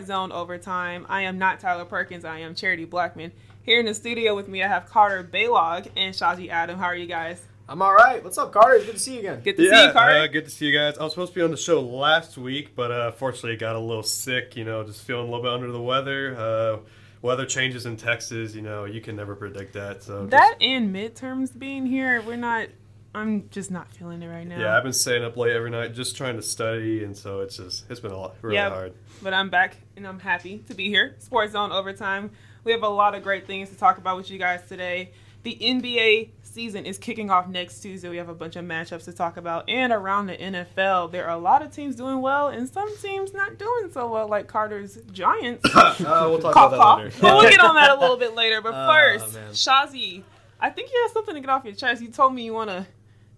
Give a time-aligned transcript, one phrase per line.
[0.00, 1.06] back to another episode Sports Zone Overtime.
[1.08, 2.24] I am not Tyler Perkins.
[2.24, 3.32] I am Charity Blackman.
[3.62, 6.78] Here in the studio with me, I have Carter Baylog and Shaji Adam.
[6.78, 7.42] How are you guys?
[7.68, 8.22] I'm all right.
[8.24, 8.78] What's up, Carter?
[8.84, 9.40] Good to see you again.
[9.42, 10.18] Good to see you, Carter.
[10.18, 10.98] Uh, good to see you guys.
[10.98, 13.80] I was supposed to be on the show last week, but uh, fortunately got a
[13.80, 14.56] little sick.
[14.56, 16.36] You know, just feeling a little bit under the weather.
[16.36, 16.78] Uh,
[17.22, 18.54] weather changes in Texas.
[18.54, 20.02] You know, you can never predict that.
[20.02, 22.68] So that and midterms being here, we're not.
[23.14, 24.58] I'm just not feeling it right now.
[24.60, 27.56] Yeah, I've been staying up late every night just trying to study, and so it's
[27.56, 28.72] just it's been a lot really Yep.
[28.72, 28.92] hard.
[29.22, 31.16] But I'm back and I'm happy to be here.
[31.18, 32.30] Sports Zone Overtime.
[32.62, 35.10] We have a lot of great things to talk about with you guys today.
[35.42, 38.08] The NBA season is kicking off next Tuesday.
[38.10, 39.68] We have a bunch of matchups to talk about.
[39.68, 43.32] And around the NFL, there are a lot of teams doing well and some teams
[43.32, 45.64] not doing so well, like Carter's Giants.
[45.74, 46.98] Uh, we'll talk cough, about that cough.
[46.98, 47.16] later.
[47.22, 48.60] But we'll get on that a little bit later.
[48.60, 49.50] But Oh, first, man.
[49.52, 50.22] Shaji,
[50.60, 52.02] I think you have something to get off your chest.
[52.02, 52.86] You told me you want to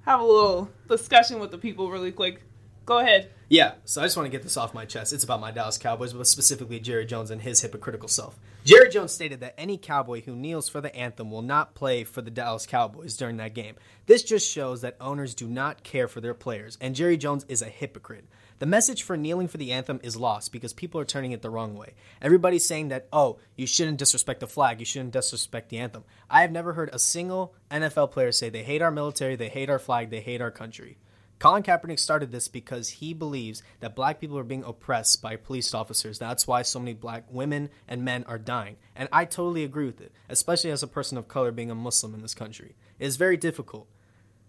[0.05, 2.43] have a little discussion with the people really quick.
[2.85, 3.31] Go ahead.
[3.49, 5.13] Yeah, so I just want to get this off my chest.
[5.13, 8.39] It's about my Dallas Cowboys, but specifically Jerry Jones and his hypocritical self.
[8.65, 12.23] Jerry Jones stated that any Cowboy who kneels for the anthem will not play for
[12.23, 13.77] the Dallas Cowboys during that game.
[14.07, 17.63] This just shows that owners do not care for their players, and Jerry Jones is
[17.63, 18.25] a hypocrite.
[18.63, 21.51] The message for kneeling for the anthem is lost because people are turning it the
[21.51, 21.95] wrong way.
[22.21, 26.05] Everybody's saying that, oh, you shouldn't disrespect the flag, you shouldn't disrespect the anthem.
[26.31, 29.69] I have never heard a single NFL player say they hate our military, they hate
[29.69, 30.97] our flag, they hate our country.
[31.41, 35.75] Colin Kaepernick started this because he believes that black people are being oppressed by police
[35.75, 36.21] officers.
[36.21, 38.77] That's why so many black women and men are dying.
[38.95, 42.15] And I totally agree with it, especially as a person of color being a Muslim
[42.15, 42.77] in this country.
[43.01, 43.89] It is very difficult.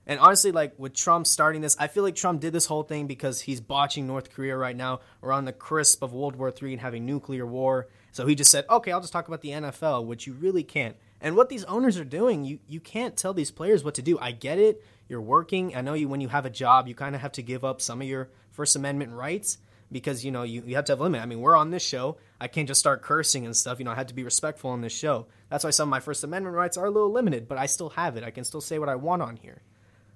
[0.06, 3.08] And honestly, like with Trump starting this, I feel like Trump did this whole thing
[3.08, 5.00] because he's botching North Korea right now.
[5.22, 7.88] We're on the crisp of World War III and having nuclear war.
[8.12, 10.98] So he just said, okay, I'll just talk about the NFL, which you really can't.
[11.22, 14.20] And what these owners are doing, you, you can't tell these players what to do.
[14.20, 14.84] I get it.
[15.08, 15.76] You're working.
[15.76, 17.82] I know you when you have a job, you kind of have to give up
[17.82, 19.58] some of your First Amendment rights
[19.90, 21.22] because, you know, you, you have to have a limit.
[21.22, 22.18] I mean, we're on this show.
[22.42, 23.80] I can't just start cursing and stuff.
[23.80, 25.28] You know, I had to be respectful on this show.
[25.50, 27.90] That's why some of my First Amendment rights are a little limited, but I still
[27.92, 28.24] have it.
[28.24, 29.62] I can still say what I want on here.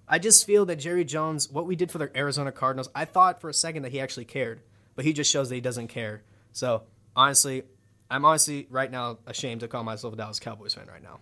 [0.07, 3.41] I just feel that Jerry Jones, what we did for the Arizona Cardinals, I thought
[3.41, 4.61] for a second that he actually cared,
[4.95, 6.23] but he just shows that he doesn't care.
[6.53, 6.83] So
[7.15, 7.63] honestly,
[8.09, 11.19] I'm honestly right now ashamed to call myself a Dallas Cowboys fan right now.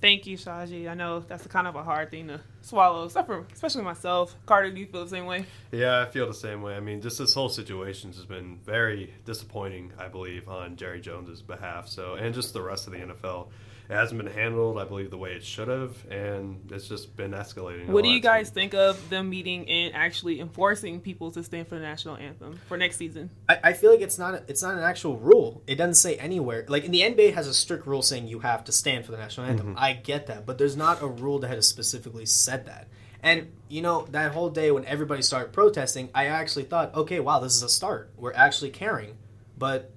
[0.00, 0.88] Thank you, Shaji.
[0.88, 4.34] I know that's kind of a hard thing to swallow, except for especially myself.
[4.46, 5.44] Carter, do you feel the same way?
[5.72, 6.74] Yeah, I feel the same way.
[6.74, 11.42] I mean, just this whole situation has been very disappointing, I believe, on Jerry Jones's
[11.42, 11.86] behalf.
[11.88, 13.48] So, and just the rest of the NFL,
[13.90, 17.32] it hasn't been handled, I believe, the way it should have, and it's just been
[17.32, 17.88] escalating.
[17.88, 21.74] What do you guys think of them meeting and actually enforcing people to stand for
[21.74, 23.30] the national anthem for next season?
[23.48, 25.64] I, I feel like it's not it's not an actual rule.
[25.66, 26.64] It doesn't say anywhere.
[26.68, 29.18] Like in the NBA has a strict rule saying you have to stand for the
[29.18, 29.70] national anthem.
[29.70, 29.78] Mm-hmm.
[29.78, 32.86] I get that, but there's not a rule that has specifically said that.
[33.24, 37.40] And you know that whole day when everybody started protesting, I actually thought, okay, wow,
[37.40, 38.10] this is a start.
[38.16, 39.16] We're actually caring.
[39.58, 39.90] But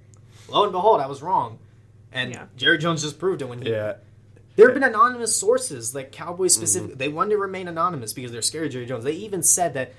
[0.49, 1.59] lo and behold, I was wrong.
[2.13, 2.45] And Yeah.
[2.55, 3.95] Jerry Jones just proved it when he Yeah,
[4.55, 6.97] there have been anonymous sources, like Cowboys specific.
[6.97, 9.03] They wanted to remain anonymous because they're scared of Jerry Jones.
[9.03, 9.93] They even said that,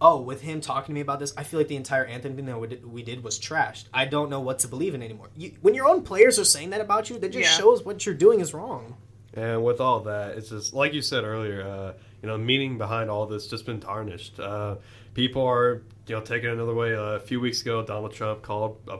[0.00, 2.46] oh, with him talking to me about this, I feel like the entire anthem thing
[2.46, 2.58] that
[2.88, 3.84] we did, was trashed.
[3.92, 5.28] I don't know what to believe in anymore.
[5.36, 7.56] You, when your own players are saying that about you, that just Yeah.
[7.58, 8.96] shows what you're doing is wrong.
[9.34, 11.62] And with all that, it's just like you said earlier.
[11.62, 11.92] Uh,
[12.22, 14.40] you know, meaning behind all this just been tarnished.
[14.40, 14.76] Uh,
[15.14, 16.94] people are you know taking it another way.
[16.94, 18.96] Uh, a few weeks ago, Donald Trump called uh,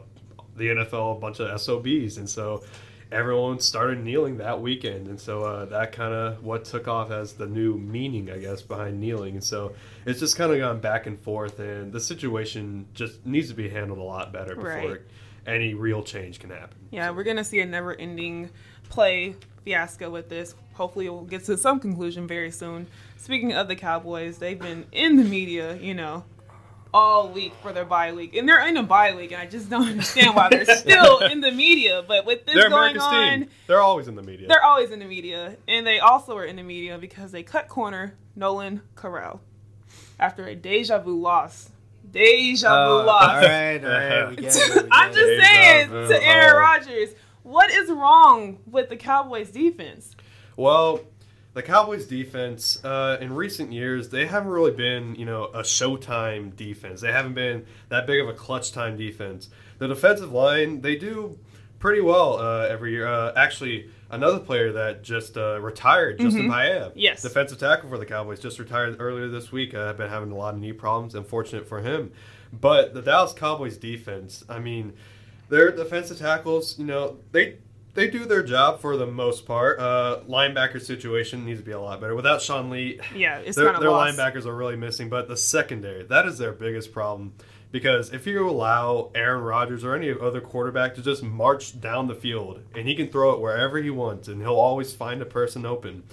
[0.59, 2.63] the NFL a bunch of SOBs, and so
[3.11, 7.33] everyone started kneeling that weekend, and so uh, that kind of what took off as
[7.33, 9.35] the new meaning, I guess, behind kneeling.
[9.35, 9.73] And so
[10.05, 13.69] it's just kind of gone back and forth, and the situation just needs to be
[13.69, 15.01] handled a lot better before Right.
[15.47, 16.77] any real change can happen.
[16.91, 18.51] Yeah, we're gonna see a never-ending
[18.91, 20.55] play fiasco with this.
[20.75, 22.87] Hopefully, we'll get to some conclusion very soon.
[23.17, 26.25] Speaking of the Cowboys, they've been in the media, you know,
[26.95, 29.69] all week for their bye week, and they're in a bye week, and I just
[29.71, 32.03] don't understand why they're still in the media.
[32.07, 33.49] But with this They're going America's on, team.
[33.67, 34.49] They're always in the media.
[34.49, 37.69] they're always in the media, and they also are in the media because they cut
[37.69, 39.41] corner Nolan Carroll
[40.19, 41.71] after a deja vu loss.
[42.11, 42.69] Deja
[43.01, 43.23] vu loss.
[43.23, 44.69] Uh, all right, all right, we get it.
[44.75, 46.09] we get I'm just Deja saying vu.
[46.09, 46.59] to Aaron Oh.
[46.59, 47.11] Rodgers,
[47.43, 50.17] what is wrong with the Cowboys defense?
[50.57, 51.01] Well,
[51.59, 56.55] the Cowboys defense uh, in recent years they haven't really been you know a showtime
[56.55, 57.01] defense.
[57.01, 59.51] They haven't been that big of a clutch time defense.
[59.79, 61.37] The defensive line they do
[61.81, 63.09] pretty well uh, every year.
[63.09, 67.23] Uh, actually, another player that just uh, retired, Justin Paea, Yes.
[67.23, 69.75] defensive tackle for the Cowboys, just retired earlier this week.
[69.75, 71.17] I've been having a lot of knee problems.
[71.17, 72.13] Unfortunate for him,
[72.53, 74.93] but the Dallas Cowboys defense, I mean,
[75.49, 77.59] their defensive tackles, you know, they
[77.99, 79.81] they do their job for the most part.
[79.81, 82.15] Uh, linebacker situation needs to be a lot better.
[82.15, 84.17] Without Sean Lee, Yeah, it's their, their lost.
[84.17, 85.09] linebackers are really missing.
[85.09, 87.35] But the secondary, that is their biggest problem
[87.73, 92.15] Because if you allow Aaron Rodgers or any other quarterback to just march down the
[92.15, 95.67] field and he can throw it wherever he wants and he'll always find a person
[95.67, 96.05] open,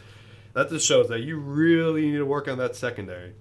[0.54, 3.34] that just shows that you really need to work on that secondary.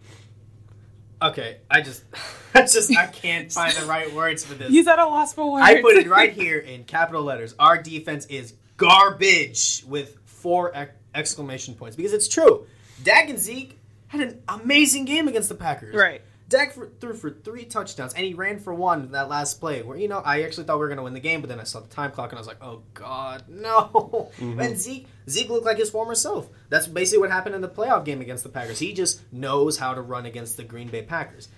[1.25, 2.05] Okay, I just,
[2.55, 4.71] I just, I can't find the right words for this.
[4.71, 5.65] He's at a loss for words.
[5.67, 7.55] I put it right here in capital letters.
[7.59, 12.67] Our defense is garbage with four ex- exclamation points because it's true.
[13.03, 13.79] Dak and Zeke
[14.09, 15.94] had an amazing game against the Packers.
[15.94, 16.21] Right.
[16.49, 19.82] Dak for, threw for three touchdowns and he ran for one that last play.
[19.82, 21.61] Where you know I actually thought we were going to win the game, but then
[21.61, 24.31] I saw the time clock and I was like, oh god, no.
[24.35, 24.61] Mm-hmm.
[24.61, 26.49] And Zeke Zeke looked like his former self.
[26.69, 28.79] That's basically what happened in the playoff game against the Packers.
[28.79, 31.49] He just knows how to run against the Green Bay Packers.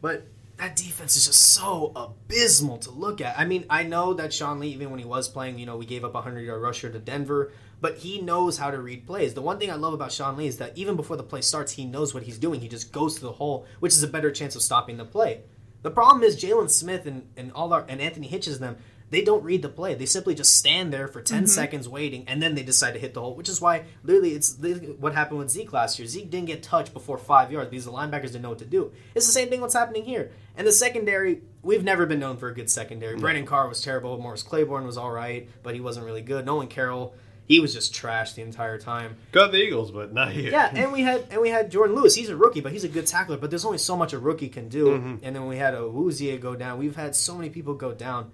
[0.00, 0.26] But
[0.58, 3.38] that defense is just so abysmal to look at.
[3.38, 5.86] I mean, I know that Sean Lee, even when he was playing, you know, we
[5.86, 9.34] gave up a 100 yard rusher to Denver, but he knows how to read plays.
[9.34, 11.72] The one thing I love about Sean Lee is that even before the play starts,
[11.72, 12.60] he knows what he's doing.
[12.60, 15.42] He just goes to the hole, which is a better chance of stopping the play.
[15.82, 18.76] The problem is Jaylon Smith and, and all our and Anthony Hitchens them.
[19.10, 19.94] They don't read the play.
[19.94, 21.46] They simply just stand there for 10 mm-hmm.
[21.46, 23.34] seconds waiting, and then they decide to hit the hole.
[23.34, 24.58] Which is why, literally, it's
[24.98, 26.06] what happened with Zeke last year.
[26.06, 28.92] Zeke didn't get touched before five yards because the linebackers didn't know what to do.
[29.14, 30.30] It's the same thing what's happening here.
[30.56, 33.16] And the secondary, we've never been known for a good secondary.
[33.16, 34.18] Brandon Carr was terrible.
[34.18, 36.44] Morris Claiborne was all right, but he wasn't really good.
[36.44, 37.14] Nolan Carroll,
[37.48, 39.16] he was just trash the entire time.
[39.32, 40.52] Got the Eagles, but not here.
[40.52, 42.14] Yeah, and we had and we had Jourdan Lewis.
[42.14, 43.38] He's a rookie, but he's a good tackler.
[43.38, 44.88] But there's only so much a rookie can do.
[44.88, 45.16] Mm-hmm.
[45.22, 46.78] And then we had Awuzie go down.
[46.78, 48.30] We've had so many people go down.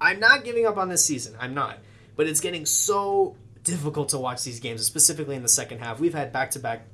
[0.00, 1.36] I'm not giving up on this season.
[1.40, 1.78] I'm not.
[2.16, 6.00] But it's getting so difficult to watch these games, specifically in the second half.
[6.00, 6.86] We've had back to back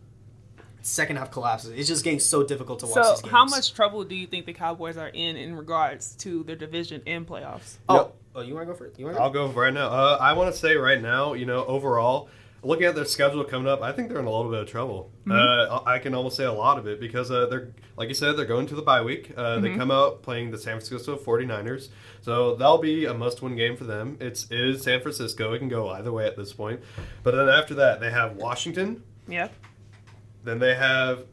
[0.84, 1.70] second half collapses.
[1.72, 3.32] It's just getting so difficult to watch So, these games.
[3.32, 7.02] how much trouble do you think the Cowboys are in in regards to their division
[7.06, 7.78] and playoffs?
[7.88, 8.14] Oh, Yep.
[8.36, 8.98] oh you want to go first?
[8.98, 9.88] You want I'll go right now.
[9.88, 12.28] Uh, I want to say right now, you know, overall,
[12.62, 15.10] looking at their schedule coming up, I think they're in a little bit of trouble.
[15.30, 18.36] Uh, I can almost say a lot of it because uh, they're, like you said,
[18.36, 19.32] they're going to the bye week.
[19.36, 21.88] Uh, They come out playing the San Francisco 49ers.
[22.20, 24.16] So that'll be a must win game for them.
[24.20, 25.52] It's, it is San Francisco.
[25.54, 26.80] It can go either way at this point.
[27.22, 29.02] But then after that, they have Washington.
[29.28, 29.48] Yeah.
[30.44, 31.24] Then they have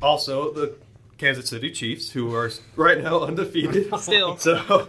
[0.00, 0.76] also the
[1.18, 3.86] Kansas City Chiefs, who are right now undefeated.
[3.98, 4.36] Still.
[4.38, 4.88] So,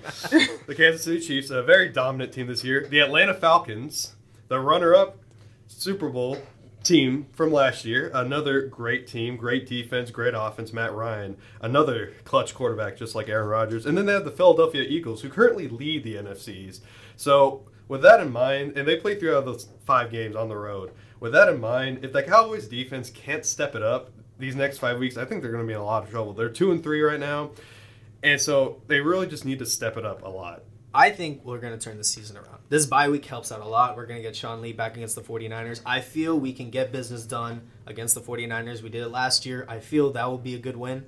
[0.68, 2.88] the Kansas City Chiefs, a very dominant team this year.
[2.90, 4.16] The Atlanta Falcons,
[4.48, 5.18] the runner-up
[5.68, 6.38] Super Bowl
[6.84, 8.12] team from last year.
[8.14, 10.72] Another great team, great defense, great offense.
[10.72, 13.86] Matt Ryan, another clutch quarterback, just like Aaron Rodgers.
[13.86, 16.82] And then they have the Philadelphia Eagles, who currently lead the NFCs.
[17.16, 20.50] So, with that in mind, and they play three out of those five games on
[20.50, 20.92] the road.
[21.20, 25.00] With that in mind, if the Cowboys defense can't step it up these next five
[25.00, 26.34] weeks, I think they're going to be in a lot of trouble.
[26.34, 27.52] They're two and three right now,
[28.22, 30.64] and so they really just need to step it up a lot.
[30.94, 32.60] I think we're going to turn the season around.
[32.70, 33.98] This bye week helps out a lot.
[33.98, 35.82] We're going to get Sean Lee back against the 49ers.
[35.86, 38.82] I feel we can get business done against the 49ers.
[38.82, 39.66] We did it last year.
[39.68, 41.06] I feel that will be a good win.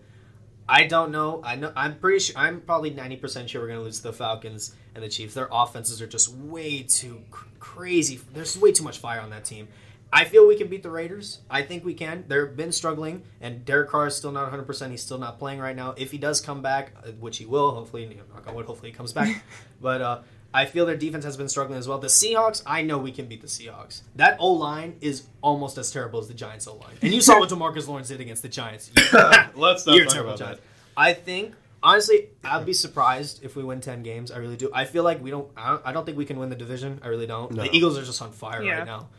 [0.68, 1.42] I don't know.
[1.42, 4.14] I know I'm pretty sure I'm probably 90% sure we're going to lose to the
[4.14, 5.34] Falcons and the Chiefs.
[5.34, 8.20] Their offenses are just way too cr- crazy.
[8.34, 9.70] There's way too much fire on that team.
[10.12, 11.40] I feel we can beat the Raiders.
[11.50, 12.24] I think we can.
[12.28, 14.90] They've been struggling, and Derek Carr is still not 100%.
[14.92, 15.94] He's still not playing right now.
[15.98, 18.66] If he does come back, uh, which he will, hopefully, you know, knock on wood,
[18.66, 19.44] hopefully he comes back.
[19.82, 20.22] but uh,
[20.54, 21.98] I feel their defense has been struggling as well.
[21.98, 24.02] The Seahawks, I know we can beat the Seahawks.
[24.16, 26.96] That O line is almost as terrible as the Giants O line.
[27.02, 28.90] And you saw what Demarcus Lawrence did against the Giants.
[29.56, 30.62] Let's not You're talk terrible, about Giants.
[30.62, 30.68] that.
[30.96, 34.32] I think honestly, I'd be surprised if we win ten games.
[34.32, 34.72] I really do.
[34.74, 35.50] I feel like we don't.
[35.58, 37.02] I don't, I don't think we can win the division.
[37.04, 37.52] I really don't.
[37.52, 37.64] No.
[37.64, 38.78] The Eagles are just on fire Yeah.
[38.80, 39.10] right now.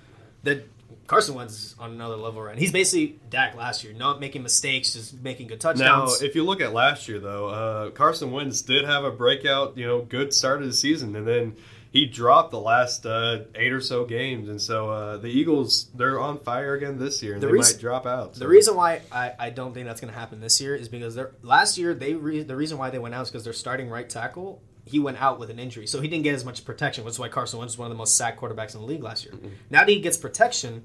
[0.44, 0.62] The
[1.08, 2.54] Carson Wentz is on another level right.
[2.54, 2.60] now.
[2.60, 6.20] He's basically Dak last year, not making mistakes, just making good touchdowns.
[6.20, 9.76] Now, if you look at last year, though, uh, Carson Wentz did have a breakout,
[9.76, 11.56] you know, good start of the season, and then
[11.90, 16.20] he dropped the last uh, eight or so games, and so uh, the Eagles they're
[16.20, 18.34] on fire again this year, and The they reason- might drop out.
[18.34, 21.14] The reason why I, I don't think that's going to happen this year is because
[21.14, 23.88] they're, last year they re, the reason why they went out is because their starting
[23.88, 27.04] right tackle he went out with an injury, so he didn't get as much protection.
[27.04, 29.02] Which is why Carson Wentz was one of the most sacked quarterbacks in the league
[29.02, 29.34] last year.
[29.70, 30.84] Now that he gets protection,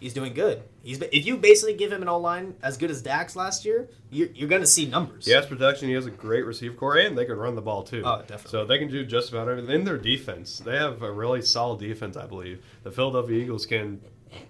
[0.00, 0.62] he's doing good.
[0.82, 3.88] He's if you basically give him an O line as good as Dak's last year,
[4.10, 5.24] you're, you're going to see numbers.
[5.24, 5.88] He has protection.
[5.88, 8.02] He has a great receiver corps, and they can run the ball too.
[8.04, 8.50] Oh, definitely.
[8.50, 9.74] So they can do just about everything.
[9.74, 12.16] In their defense, they have a really solid defense.
[12.16, 14.00] I believe the Philadelphia Eagles can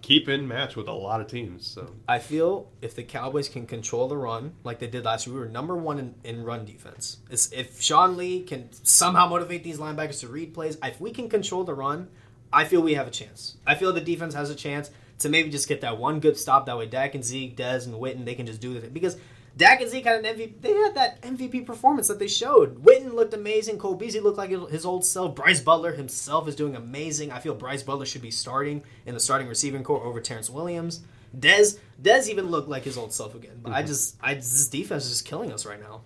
[0.02, 1.66] keep in match with a lot of teams.
[1.66, 5.34] So I feel if the Cowboys can control the run like they did last year,
[5.34, 7.18] we were number one in, in run defense.
[7.30, 11.28] It's, if Sean Lee can somehow motivate these linebackers to read plays, if we can
[11.28, 12.08] control the run,
[12.52, 13.56] I feel we have a chance.
[13.66, 14.90] I feel the defense has a chance
[15.20, 16.66] to maybe just get that one good stop.
[16.66, 19.16] That way, Dak and Zeke, Dez, and Witten, they can just do it because.
[19.56, 20.60] Dak and Zeke had an MVP.
[20.62, 22.82] They had that MVP performance that they showed.
[22.82, 23.78] Witten looked amazing.
[23.78, 25.36] Cole Beasley looked like his old self.
[25.36, 27.30] Brice Butler himself is doing amazing.
[27.30, 31.02] I feel Brice Butler should be starting in the starting receiving corps over Terrance Williams.
[31.38, 33.60] Dez Dez even looked like his old self again.
[33.62, 33.88] But I mm-hmm.
[33.88, 36.02] just I this defense is just killing us right now.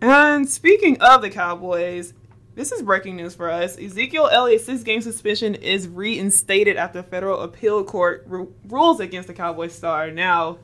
[0.00, 2.12] And speaking of the Cowboys,
[2.54, 3.78] this is breaking news for us.
[3.78, 9.34] Ezekiel Elliott's six game suspension is reinstated after federal appeal court ru- rules against the
[9.34, 10.10] Cowboys star.
[10.10, 10.58] Now,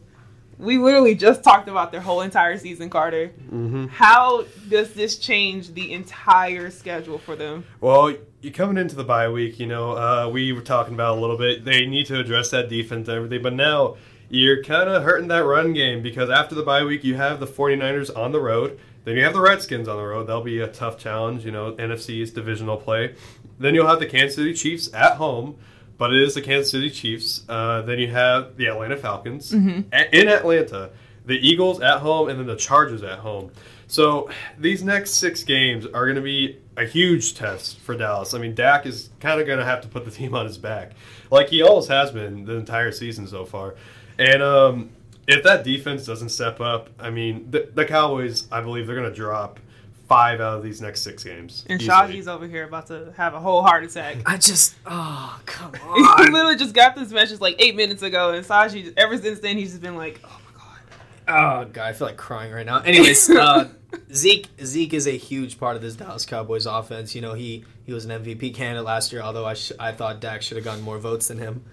[0.58, 3.32] we literally just talked about their whole entire season, Carter.
[3.46, 3.86] Mm-hmm.
[3.86, 7.64] How does this change the entire schedule for them?
[7.80, 11.20] Well, you're coming into the bye week, you know, uh, we were talking about a
[11.20, 11.64] little bit.
[11.64, 13.96] They need to address that defense and everything, but now
[14.28, 17.46] you're kind of hurting that run game because after the bye week, you have the
[17.46, 18.78] 49ers on the road.
[19.04, 20.26] Then you have the Redskins on the road.
[20.26, 23.14] That'll be a tough challenge, you know, NFC's divisional play.
[23.58, 25.56] Then you'll have the Kansas City Chiefs at home,
[25.98, 27.42] but it is the Kansas City Chiefs.
[27.48, 29.52] Uh, then you have the Atlanta Falcons
[29.92, 30.90] a- in Atlanta,
[31.26, 33.50] the Eagles at home, and then the Chargers at home.
[33.86, 38.34] So these next six games are going to be a huge test for Dallas.
[38.34, 40.58] I mean, Dak is kind of going to have to put the team on his
[40.58, 40.92] back,
[41.30, 43.74] like he always has been the entire season so far.
[44.18, 44.90] And um,
[45.32, 49.10] if that defense doesn't step up, I mean, the, the Cowboys, I believe they're going
[49.10, 49.60] to drop
[50.08, 51.64] five out of these next six games.
[51.68, 51.96] And easily.
[51.96, 54.16] Shaji's over here about to have a whole heart attack.
[54.26, 56.24] I just, oh, come on.
[56.24, 59.56] he literally just got this message like eight minutes ago, and Shaji, ever since then,
[59.56, 61.64] he's just been like, oh my god.
[61.64, 62.80] Oh god, I feel like crying right now.
[62.80, 63.68] Anyways, uh,
[64.12, 67.14] Zeke Zeke is a huge part of this Dallas Cowboys offense.
[67.14, 69.22] You know, he he was an MVP candidate last year.
[69.22, 71.64] Although I sh- I thought Dak should have gotten more votes than him.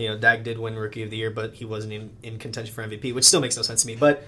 [0.00, 2.74] You know, Dak did win Rookie of the Year, but he wasn't in, in contention
[2.74, 3.96] for MVP, which still makes no sense to me.
[3.96, 4.24] But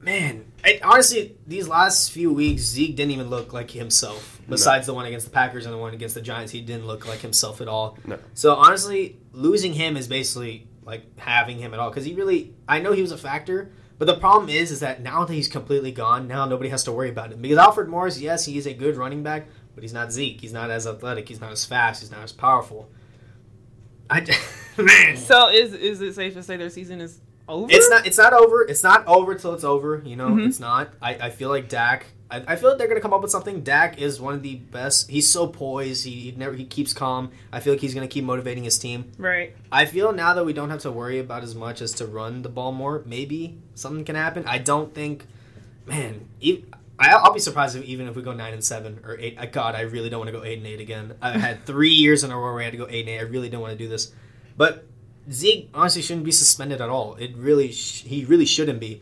[0.00, 4.40] man, I, honestly, these last few weeks, Zeke didn't even look like himself.
[4.48, 7.06] Besides the one against the Packers and the one against the Giants, he didn't look
[7.06, 7.96] like himself at all.
[8.04, 8.18] No.
[8.34, 12.54] So honestly, losing him is basically like having him at all because he really.
[12.66, 15.46] I know he was a factor, but the problem is, is that now that he's
[15.46, 18.66] completely gone, now nobody has to worry about him because Alfred Morris, yes, he is
[18.66, 20.40] a good running back, but he's not Zeke.
[20.40, 21.28] He's not as athletic.
[21.28, 22.00] He's not as fast.
[22.00, 22.90] He's not as powerful.
[24.08, 24.20] I
[24.78, 27.66] man, So is is it safe to say their season is over?
[27.70, 28.06] it's not.
[28.06, 28.62] It's not over.
[28.62, 30.02] It's not over till it's over.
[30.04, 30.48] You know, Mhm.
[30.48, 30.92] it's not.
[31.02, 32.06] I, I feel like Dak.
[32.32, 33.62] I, I feel like they're gonna come up with something.
[33.62, 35.10] Dak is one of the best.
[35.10, 36.04] He's so poised.
[36.04, 36.54] He, he never.
[36.54, 37.32] He keeps calm.
[37.52, 39.10] I feel like he's gonna keep motivating his team.
[39.18, 39.56] right.
[39.72, 42.42] I feel now that we don't have to worry about as much as to run
[42.42, 43.02] the ball more.
[43.04, 44.44] Maybe something can happen.
[44.46, 45.26] I don't think,
[45.86, 46.28] man.
[47.00, 49.38] i'll be surprised if, even if we go nine and seven or eight.
[49.52, 51.14] God, I really don't want to go eight and eight again.
[51.20, 53.18] I had three years in a row where I had to go eight and eight.
[53.18, 54.12] I really don't want to do this.
[54.60, 54.84] But
[55.32, 57.14] Zeke honestly shouldn't be suspended at all.
[57.14, 59.00] It really, sh- he really shouldn't be.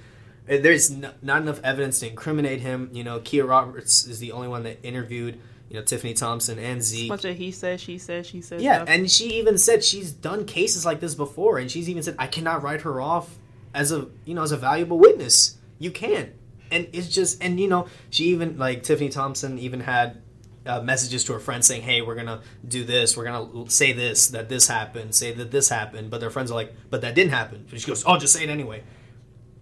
[0.48, 2.90] Uh, There's n- not enough evidence to incriminate him.
[2.92, 5.40] You know, Kia Roberts is the only one that interviewed.
[5.68, 7.08] You know, Tiffany Thompson and Zeke.
[7.08, 8.60] Bunch of he said, she said, she said.
[8.60, 8.88] Yeah, stuff.
[8.88, 12.28] and she even said she's done cases like this before, and she's even said I
[12.28, 13.36] cannot write her off
[13.74, 15.58] as a you know as a valuable witness.
[15.80, 16.30] You can't,
[16.70, 20.22] and it's just and you know she even like Tiffany Thompson even had
[20.68, 23.16] uh, messages to her friends saying, "Hey, we're gonna do this.
[23.16, 25.14] We're gonna say this that this happened.
[25.14, 27.86] Say that this happened." But their friends are like, "But that didn't happen." But she
[27.86, 28.82] goes, "Oh, just say it anyway."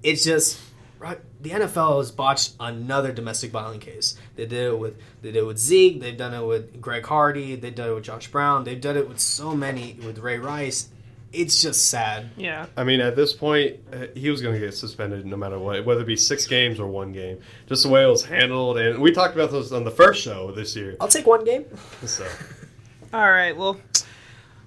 [0.02, 0.60] It's just
[0.98, 1.18] right.
[1.40, 4.18] The NFL has botched another domestic violence case.
[4.34, 6.00] They did it with they did it with Zeke.
[6.00, 7.56] They've done it with Greg Hardy.
[7.56, 8.64] They've done it with Josh Brown.
[8.64, 10.88] They've done it with so many with Ray Rice.
[11.36, 12.30] It's just sad.
[12.38, 12.64] yeah.
[12.78, 15.84] I mean, at this point, uh, he was going to get suspended no matter what,
[15.84, 17.38] whether it be six games or one game.
[17.66, 20.50] Just the way it was handled, and we talked about this on the first show
[20.52, 20.96] this year.
[20.98, 21.66] I'll take one game.
[22.06, 22.26] So,
[23.12, 23.54] All right.
[23.56, 23.78] Well,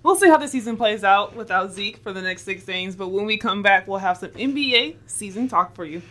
[0.04, 2.96] we'll see how the season plays out without Zeke for the next six games.
[2.96, 6.02] But when we come back, we'll have some NBA season talk for you.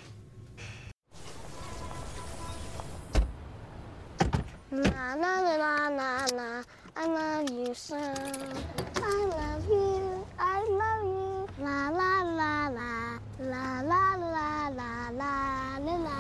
[4.71, 6.63] Na na na na na na.
[6.97, 7.97] I love you so.
[7.97, 10.18] I love you.
[10.39, 11.65] I love you.
[11.65, 13.19] La la la la.
[13.41, 16.19] La la la la la la la la.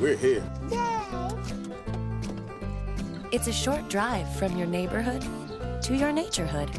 [0.00, 0.42] We're here.
[0.70, 1.02] Yay!
[3.30, 5.22] It's a short drive from your neighborhood
[5.82, 6.70] to your naturehood.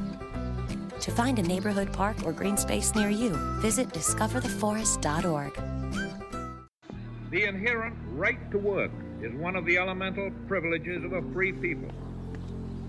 [1.00, 5.54] To find a neighborhood park or green space near you, visit discovertheforest.org.
[7.32, 8.92] The inherent right to work
[9.22, 11.90] is one of the elemental privileges of a free people.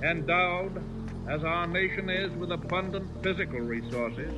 [0.02, 0.82] Endowed,
[1.28, 4.32] as our nation is, with abundant physical resources,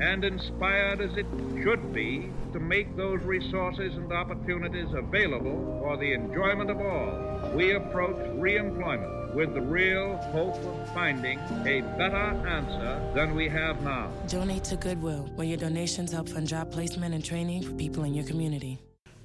[0.00, 1.26] and inspired as it
[1.62, 7.72] should be to make those resources and opportunities available for the enjoyment of all, we
[7.72, 12.16] approach reemployment with the real hope of finding a better
[12.46, 14.10] answer than we have now.
[14.28, 18.14] Donate to Goodwill, where your donations help fund job placement and training for people in
[18.14, 18.78] your community.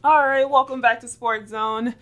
[0.04, 0.50] All right.
[0.50, 1.94] Welcome back to Sports Zone.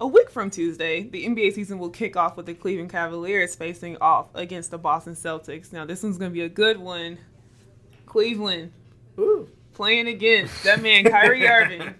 [0.00, 3.96] A week from Tuesday, the NBA season will kick off with the Cleveland Cavaliers facing
[4.00, 5.72] off against the Boston Celtics.
[5.72, 7.18] Now, this one's going to be a good one.
[8.04, 8.72] Cleveland
[9.18, 9.48] Ooh.
[9.72, 11.94] playing against that man Kyrie Irving.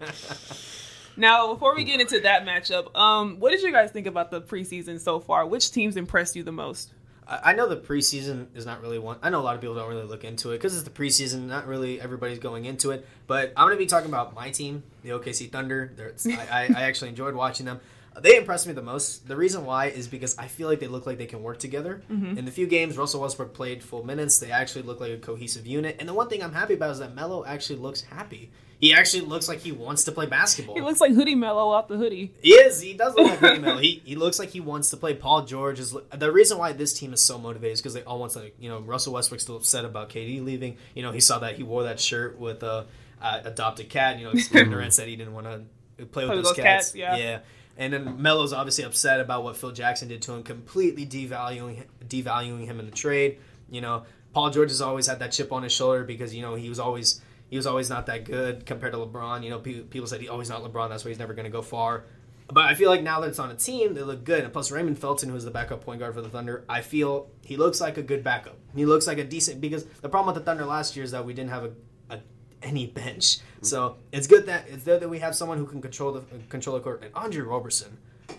[1.16, 4.40] Now, before we get into that matchup, um, what did you guys think about the
[4.40, 5.46] preseason so far?
[5.46, 6.92] Which teams impressed you the most?
[7.26, 9.18] I know the preseason is not really one.
[9.22, 11.46] I know a lot of people don't really look into it because it's the preseason.
[11.46, 13.06] Not really everybody's going into it.
[13.26, 15.92] But I'm going to be talking about my team, the OKC Thunder.
[16.26, 17.80] I, I, I actually enjoyed watching them.
[18.20, 19.26] They impressed me the most.
[19.26, 22.02] The reason why is because I feel like they look like they can work together.
[22.10, 22.38] Mm-hmm.
[22.38, 25.66] In the few games Russell Westbrook played full minutes, they actually look like a cohesive
[25.66, 25.96] unit.
[25.98, 28.50] And the one thing I'm happy about is that Melo actually looks happy.
[28.78, 30.74] He actually looks like he wants to play basketball.
[30.74, 32.32] He looks like Hoodie Melo off the hoodie.
[32.40, 32.80] He is.
[32.80, 33.78] He does look like Hoodie Melo.
[33.78, 35.14] He he looks like he wants to play.
[35.14, 38.18] Paul George is the reason why this team is so motivated is because they all
[38.18, 38.50] want to.
[38.58, 40.76] You know, Russell Westbrook's still upset about KD leaving.
[40.94, 42.86] You know, he saw that he wore that shirt with a
[43.22, 44.18] uh, adopted cat.
[44.18, 45.62] You know, Kevin Durant said he didn't want to
[45.96, 46.86] play with Play with those those cats.
[46.86, 47.16] cats, yeah.
[47.16, 47.38] yeah.
[47.76, 52.66] And then Melo's obviously upset about what Phil Jackson did to him, completely devaluing devaluing
[52.66, 53.38] him in the trade.
[53.68, 56.54] You know, Paul George has always had that chip on his shoulder because you know
[56.54, 59.44] he was always he was always not that good compared to LeBron.
[59.44, 60.88] You know, pe- people said he oh, always not LeBron.
[60.88, 62.04] That's why he's never going to go far.
[62.48, 64.44] But I feel like now that it's on a team, they look good.
[64.44, 67.56] And plus, Raymond Felton, who's the backup point guard for the Thunder, I feel he
[67.56, 68.58] looks like a good backup.
[68.74, 71.24] He looks like a decent because the problem with the Thunder last year is that
[71.24, 71.70] we didn't have a,
[72.10, 72.18] a
[72.62, 73.38] any bench.
[73.62, 76.76] So it's good that it's good that we have someone who can control the control
[76.76, 77.02] the court.
[77.02, 77.96] And Andre Roberson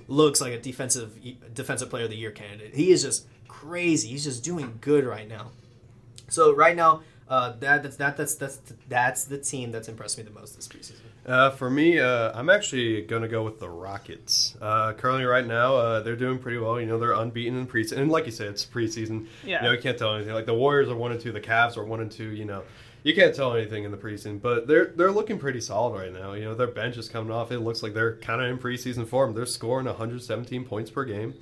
[0.07, 1.19] looks like a defensive
[1.53, 2.75] defensive player of the year candidate.
[2.75, 4.09] He is just crazy.
[4.09, 5.51] He's just doing good right now.
[6.27, 10.23] So right now, uh, that that's that that's that's that's the team that's impressed me
[10.23, 11.01] the most this preseason.
[11.25, 14.55] Uh, for me, uh, I'm actually going to go with the Rockets.
[14.61, 16.79] Uh, currently, right now, uh, they're doing pretty well.
[16.79, 17.97] You know, they're unbeaten in preseason.
[17.97, 19.25] And like you said, it's preseason.
[19.43, 19.61] Yeah.
[19.61, 20.35] You know, you can't tell anything.
[20.35, 22.29] Like the Warriors are one and two, the Cavs are one and two.
[22.29, 22.61] You know,
[23.01, 24.39] you can't tell anything in the preseason.
[24.39, 26.33] But they're they're looking pretty solid right now.
[26.33, 27.51] You know, their bench is coming off.
[27.51, 29.33] It looks like they're kind of in preseason form.
[29.33, 31.33] They're scoring 117 points per game.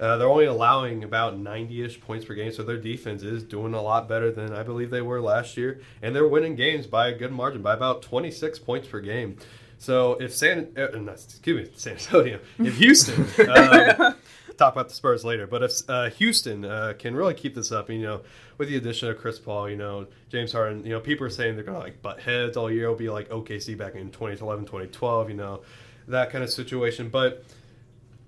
[0.00, 3.82] Uh, they're only allowing about 90-ish points per game, so their defense is doing a
[3.82, 7.14] lot better than I believe they were last year, and they're winning games by a
[7.14, 9.36] good margin, by about 26 points per game.
[9.78, 14.14] So if San, uh, no, excuse me, San Antonio, if Houston, um,
[14.56, 17.90] talk about the Spurs later, but if uh, Houston uh, can really keep this up,
[17.90, 18.22] you know,
[18.58, 21.54] with the addition of Chris Paul, you know, James Harden, you know, people are saying
[21.54, 22.84] they're going to like butt heads all year.
[22.84, 25.62] It'll be like OKC back in 2011, 2012, you know,
[26.08, 27.44] that kind of situation, but.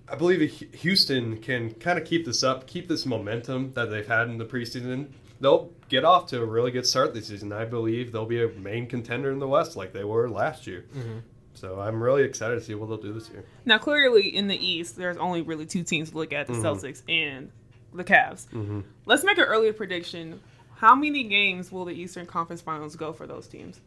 [0.08, 4.28] I believe Houston can kind of keep this up, keep this momentum that they've had
[4.28, 5.08] in the preseason.
[5.40, 7.52] They'll get off to a really good start this season.
[7.52, 10.86] I believe they'll be a main contender in the West like they were last year.
[10.96, 11.18] Mm-hmm.
[11.54, 13.44] So I'm really excited to see what they'll do this year.
[13.64, 16.64] Now, clearly in the East, there's only really two teams to look at: the mm-hmm.
[16.64, 17.50] Celtics and
[17.92, 18.46] the Cavs.
[18.48, 18.80] Mm-hmm.
[19.06, 20.40] Let's make an earlier prediction.
[20.76, 23.80] How many games will the Eastern Conference Finals go for those teams?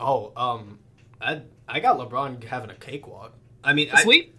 [0.00, 0.78] Oh, um,
[1.20, 3.34] I I got LeBron having a cakewalk.
[3.62, 4.33] I mean, A sweep?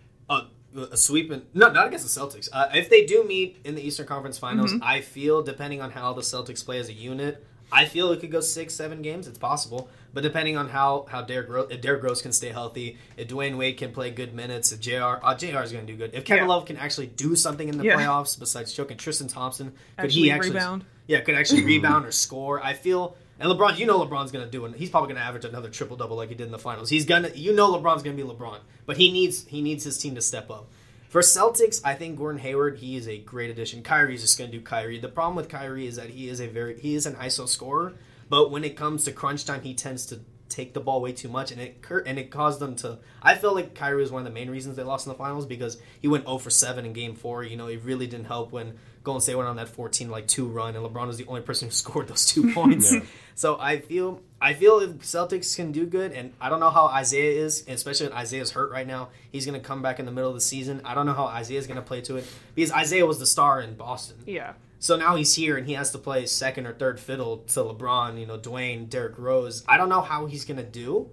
[0.76, 2.50] A sweep, and no, not against the Celtics.
[2.52, 4.84] Uh, if they do meet in the Eastern Conference Finals, Mm-hmm.
[4.84, 8.32] I feel depending on how the Celtics play as a unit, I feel it could
[8.32, 9.28] go six, seven games.
[9.28, 12.98] It's possible, but depending on how how Derrick Rose, if Derrick Rose can stay healthy,
[13.16, 15.16] if Dwyane Wade can play good minutes, if Jr.
[15.24, 15.60] Uh, Jr.
[15.64, 16.12] is going to do good.
[16.14, 16.50] If Kevin Yeah.
[16.50, 17.96] Love can actually do something in the Yeah.
[17.96, 20.86] playoffs besides choking Tristan Thompson, could Actually he actually rebound?
[21.08, 22.62] Yeah, could actually rebound or score.
[22.64, 23.16] I feel.
[23.40, 24.76] And LeBron, you know LeBron's gonna do it.
[24.76, 26.90] He's probably gonna average another triple double like he did in the finals.
[26.90, 30.16] He's gonna, you know, LeBron's gonna be LeBron, but he needs he needs his team
[30.16, 30.68] to step up.
[31.10, 33.84] For Celtics, I think Gordon Hayward, he is a great addition.
[33.84, 35.00] Kyrie's just gonna do Kyrie.
[35.00, 37.94] The problem with Kyrie is that he is a very he is an ISO scorer,
[38.30, 41.28] but when it comes to crunch time, he tends to take the ball way too
[41.28, 43.00] much, and it and it caused them to.
[43.22, 45.46] I feel like Kyrie was one of the main reasons they lost in the finals
[45.46, 47.44] because he went 0 for 7 in Game Four.
[47.44, 50.48] You know, it really didn't help when Golden State went on that 14 like two
[50.48, 52.94] run, and LeBron was the only person who scored those two points.
[53.38, 56.86] So I feel I feel if Celtics can do good, and I don't know how
[56.86, 59.10] Isaiah is, especially when Isaiah's hurt right now.
[59.30, 60.80] He's going to come back in the middle of the season.
[60.86, 63.60] I don't know how Isaiah's going to play to it because Isaiah was the star
[63.60, 64.20] in Boston.
[64.26, 64.54] Yeah.
[64.80, 68.18] So now he's here and he has to play second or third fiddle to LeBron,
[68.18, 69.64] you know, Dwyane, Derrick Rose.
[69.68, 71.10] I don't know how he's gonna do.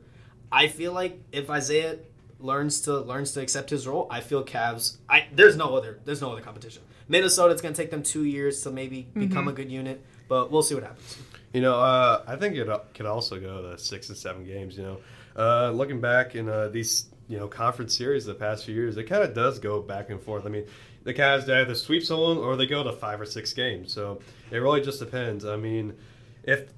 [0.53, 1.99] I feel like if Isaiah
[2.39, 4.99] learns to learns to accept his role, I feel Cavs.
[5.09, 6.83] I there's no other there's no other competition.
[7.13, 10.63] Minnesota, it's gonna take them two years to maybe become a good unit, but we'll
[10.63, 11.19] see what happens.
[11.53, 14.79] You know, uh, I think it uh, could also go to six and seven games.
[14.79, 14.99] You know,
[15.37, 19.05] uh, looking back in uh, these you know conference series the past few years, it
[19.05, 20.47] kind of does go back and forth.
[20.47, 20.65] I mean,
[21.05, 23.93] the Cavs they either sweep someone or they go to five or six games.
[23.93, 24.21] So
[24.51, 25.45] it really just depends.
[25.45, 25.93] I mean,
[26.45, 26.71] if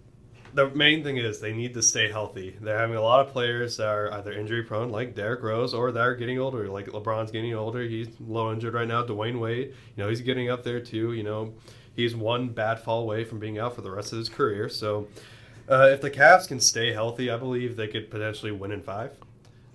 [0.54, 2.56] the main thing is they need to stay healthy.
[2.60, 5.90] They're having a lot of players that are either injury prone, like Derrick Rose, or
[5.90, 7.82] they're getting older, like LeBron's getting older.
[7.82, 9.04] He's low injured right now.
[9.04, 11.12] Dwyane Wade, you know, he's getting up there too.
[11.12, 11.54] You know,
[11.96, 14.68] he's one bad fall away from being out for the rest of his career.
[14.68, 15.08] So,
[15.68, 19.12] uh, if the Cavs can stay healthy, I believe they could potentially win in five.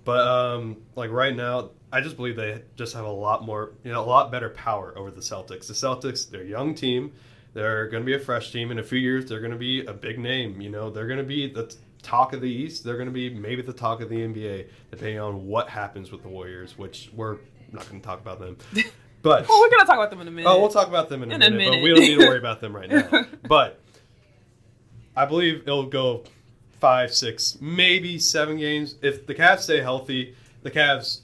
[0.04, 3.92] But um, like right now, I just believe they just have a lot more, you
[3.92, 5.66] know, a lot better power over the Celtics.
[5.66, 7.12] The Celtics, they're a young team.
[7.52, 9.28] They're going to be a fresh team in a few years.
[9.28, 10.60] They're going to be a big name.
[10.60, 12.84] You know, they're going to be the talk of the East.
[12.84, 16.22] They're going to be maybe the talk of the NBA, depending on what happens with
[16.22, 17.38] the Warriors, which we're
[17.72, 18.56] not going to talk about them.
[19.22, 20.48] But Well, we're gonna talk about them in a minute.
[20.48, 21.82] Oh, we'll talk about them in a, In a minute, but minute.
[21.82, 23.26] we don't need to worry about them right now.
[23.48, 23.78] but
[25.14, 26.24] I believe it'll go
[26.80, 28.94] five, six, maybe seven games.
[29.02, 31.20] If the Cavs stay healthy, the Cavs,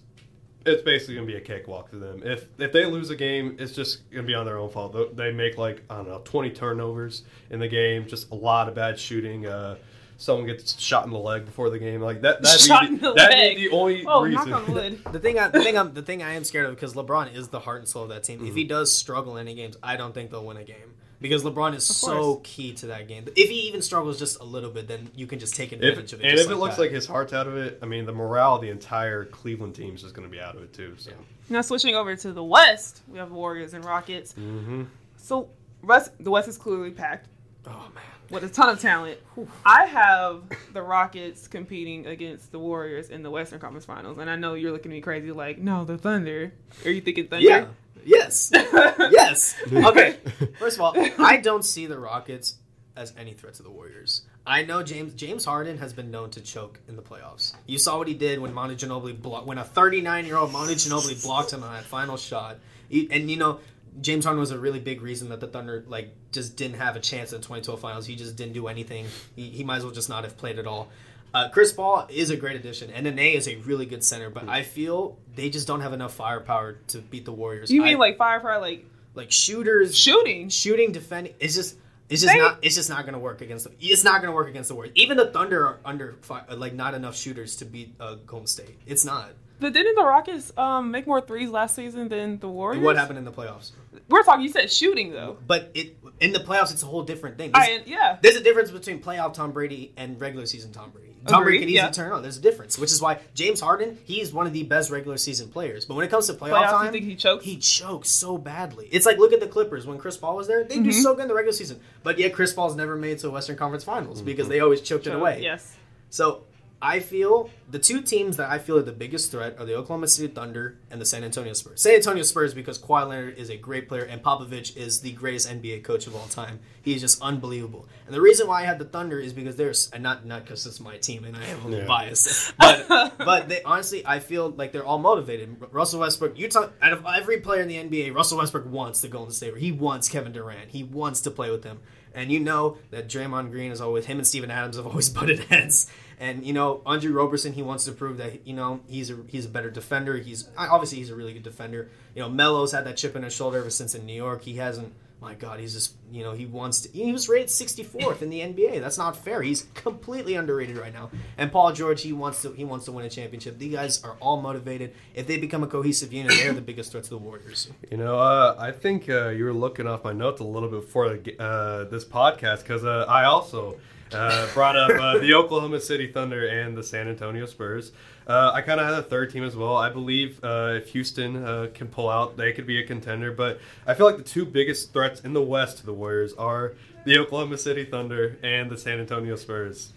[0.66, 2.22] it's basically gonna be a cakewalk to them.
[2.24, 4.92] If if they lose a game, it's just gonna be on their own fault.
[4.92, 8.68] They- They make like I don't know, twenty turnovers in the game, just a lot
[8.68, 9.46] of bad shooting.
[9.46, 9.76] Uh,
[10.18, 12.42] someone gets shot in the leg before the game, like that.
[12.42, 13.57] That'd Shot be in the, the that'd leg.
[13.57, 14.48] be the only Oh, reason.
[14.50, 14.98] knock on wood.
[15.12, 17.48] The thing, I, the thing, I'm, the thing I am scared of because LeBron is
[17.48, 18.40] the heart and soul of that team.
[18.40, 18.57] If Mm-hmm.
[18.57, 21.74] he does struggle in any games, I don't think they'll win a game because LeBron
[21.74, 23.24] is so key to that game.
[23.37, 26.12] If he even struggles just a little bit, then you can just take If, advantage
[26.12, 26.24] of it.
[26.26, 26.83] and just if it looks that.
[26.83, 29.94] like his heart's out of it, I mean, the morale of the entire Cleveland team
[29.94, 30.94] is just going to be out of it too.
[30.98, 31.12] So
[31.48, 34.33] Now switching over to the West, we have Warriors and Rockets.
[34.35, 34.85] Mm-hmm.
[35.16, 35.48] So
[35.83, 37.29] West, the West is clearly packed
[37.66, 39.18] oh man, with a ton of talent.
[39.64, 44.37] I have the Rockets competing against the Warriors in the Western Conference Finals, and I
[44.37, 46.52] know you're looking at me crazy, like, no, the Thunder.
[46.85, 47.46] Are you thinking Thunder?
[47.46, 47.66] yeah,
[48.07, 49.55] yes, yes.
[49.73, 50.16] Okay,
[50.59, 52.55] first of all, I don't see the Rockets
[52.97, 54.23] as any threat to the Warriors.
[54.47, 57.55] I know James James Harden has been known to choke in the playoffs.
[57.66, 60.73] You saw what he did when Manu Ginobili blo- when a 39 year old Manu
[60.73, 62.59] Ginobili blocked him on that final shot.
[62.88, 63.59] He- and you know,
[64.01, 67.01] James Harden was a really big reason that the Thunder like just didn't have a
[67.01, 68.07] chance in the 2012 finals.
[68.07, 69.07] He just didn't do anything.
[69.35, 70.88] He, he might as well just not have played at all.
[71.35, 74.49] Uh, Chris Paul is a great addition, and Nene is a really good center, but
[74.49, 77.71] I feel they just don't have enough firepower to beat the Warriors.
[77.71, 78.85] You mean I- like firepower, like
[79.15, 80.49] like shooters, shooting?
[80.49, 81.35] shooting, defending.
[81.41, 81.77] It's just
[82.09, 84.31] it's just They- not it's just not going to work against the, it's not going
[84.31, 84.93] to work against the Warriors.
[84.97, 88.79] Even the Thunder are under fi- like not enough shooters to beat uh, Golden State.
[88.87, 89.31] It's not.
[89.59, 92.85] But didn't the Rockets um, make more threes last season than the Warriors?
[92.85, 93.71] What happened in the playoffs?
[94.09, 94.43] We're talking.
[94.43, 95.39] You said shooting though.
[95.47, 97.52] But it in the playoffs, it's a whole different thing.
[97.52, 98.18] There's, I, yeah.
[98.22, 101.14] there's a difference between playoff Tom Brady and regular season Tom Brady.
[101.26, 101.90] Tom Brady can easily yeah.
[101.90, 102.22] turn on.
[102.22, 105.48] There's a difference, which is why James Harden, he's one of the best regular season
[105.48, 105.85] players.
[105.85, 107.44] But when it comes to playoff Playoffs, you time, think he chokes?
[107.44, 108.88] He chokes so badly.
[108.92, 110.90] It's like look at the Clippers when Chris Paul was there; they do Mm-hmm.
[110.92, 111.81] so good in the regular season.
[112.05, 115.07] But yet Chris Paul's never made it to Western Conference Finals because they always choked
[115.09, 115.42] it away.
[115.42, 115.76] Yes.
[116.11, 116.44] So
[116.81, 120.09] I feel the two teams that I feel are the biggest threat are the Oklahoma
[120.09, 121.81] City Thunder and the San Antonio Spurs.
[121.81, 125.49] San Antonio Spurs because Kawhi Leonard is a great player and Popovich is the greatest
[125.49, 126.61] NBA coach of all time.
[126.83, 127.89] He is just unbelievable.
[128.05, 130.67] And the reason why I had the Thunder is because there's and not not because
[130.67, 131.87] it's my team and I am Yeah.
[131.87, 135.57] biased, but but they honestly I feel like they're all motivated.
[135.73, 139.09] Russell Westbrook, you talk out of every player in the NBA, Russell Westbrook wants the
[139.09, 139.57] Golden State.
[139.57, 140.71] He wants Kevin Durant.
[140.71, 141.81] He wants to play with them.
[142.15, 145.41] And you know that Draymond Green is always him and Steven Adams have always butted
[145.41, 145.91] heads.
[146.18, 149.44] And you know Andre Roberson, he wants to prove that you know he's a he's
[149.44, 150.16] a better defender.
[150.16, 151.90] He's obviously he's a really good defender.
[152.14, 154.42] You know Melo's had that chip in his shoulder ever since in New York.
[154.42, 154.92] He hasn't.
[155.18, 156.88] My God, he's just you know he wants to.
[156.90, 158.81] He was rated 64th in the NBA.
[158.81, 159.42] That's not fair.
[159.42, 161.11] He's completely underrated right now.
[161.38, 163.59] And Paul George, he wants to he wants to win a championship.
[163.59, 164.92] These guys are all motivated.
[165.14, 167.70] If they become a cohesive unit, they're the biggest threat to the Warriors.
[167.90, 170.83] You know, uh, I think uh, you were looking off my notes a little bit
[170.83, 171.07] before
[171.38, 173.79] uh, this podcast because uh, I also
[174.12, 177.92] uh, brought up uh, the Oklahoma City Thunder and the San Antonio Spurs.
[178.27, 179.77] Uh, I kind of had a third team as well.
[179.77, 183.33] I believe uh, if Houston uh, can pull out, they could be a contender.
[183.33, 186.75] But I feel like the two biggest threats in the West to the Warriors are
[187.05, 189.92] the Oklahoma City Thunder and the San Antonio Spurs.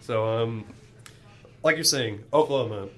[0.00, 0.64] So, um,
[1.62, 2.88] like you're saying, Oklahoma,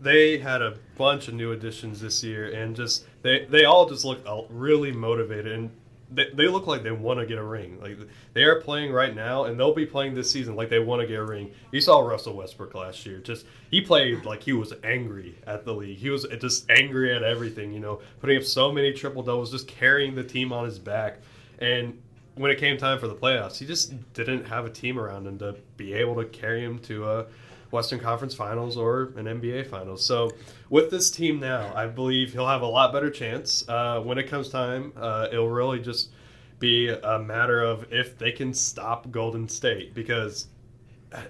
[0.00, 4.04] they had a bunch of new additions this year, and just they they all just
[4.04, 5.70] look really motivated, and
[6.14, 7.78] they, they look like they want to get a ring.
[7.80, 7.98] Like
[8.34, 11.06] they are playing right now, and they'll be playing this season like they want to
[11.06, 11.52] get a ring.
[11.70, 15.74] You saw Russell Westbrook last year; just he played like he was angry at the
[15.74, 15.98] league.
[15.98, 17.72] He was just angry at everything.
[17.72, 21.18] You know, putting up so many triple doubles, just carrying the team on his back,
[21.58, 22.00] and.
[22.34, 25.38] When it came time for the playoffs, he just didn't have a team around him
[25.40, 27.26] to be able to carry him to a
[27.72, 30.04] Western Conference Finals or an NBA Finals.
[30.04, 30.30] So
[30.68, 33.66] with this team now, I believe he'll have a lot better chance.
[33.68, 36.10] Uh, when it comes time, uh, it'll really just
[36.58, 40.46] be a matter of if they can stop Golden State because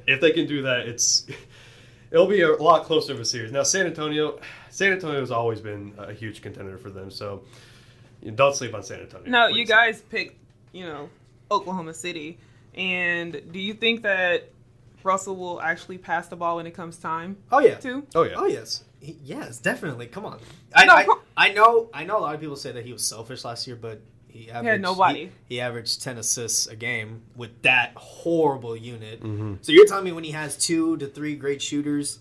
[0.06, 1.26] if they can do that, it's
[2.10, 3.52] it'll be a lot closer of a series.
[3.52, 7.44] Now San Antonio, San Antonio has always been a huge contender for them, so
[8.34, 9.30] don't sleep on San Antonio.
[9.30, 9.58] No, please.
[9.58, 10.36] you guys picked,
[10.72, 11.08] you know,
[11.50, 12.38] Oklahoma City.
[12.74, 14.51] And do you think that
[15.04, 17.76] Russell will actually pass the ball when it comes time Oh yeah.
[17.76, 18.06] to?
[18.14, 18.34] Oh yeah.
[18.36, 20.06] Oh yes, he, yes, definitely.
[20.06, 20.38] Come on.
[20.74, 21.90] I, No, I, come- I know.
[21.94, 22.18] I know.
[22.18, 25.30] A lot of people say that he was selfish last year, but he averaged nobody.
[25.48, 29.22] He, he averaged ten assists a game with that horrible unit.
[29.22, 29.54] Mm-hmm.
[29.62, 32.20] So you're telling me when he has two to three great shooters,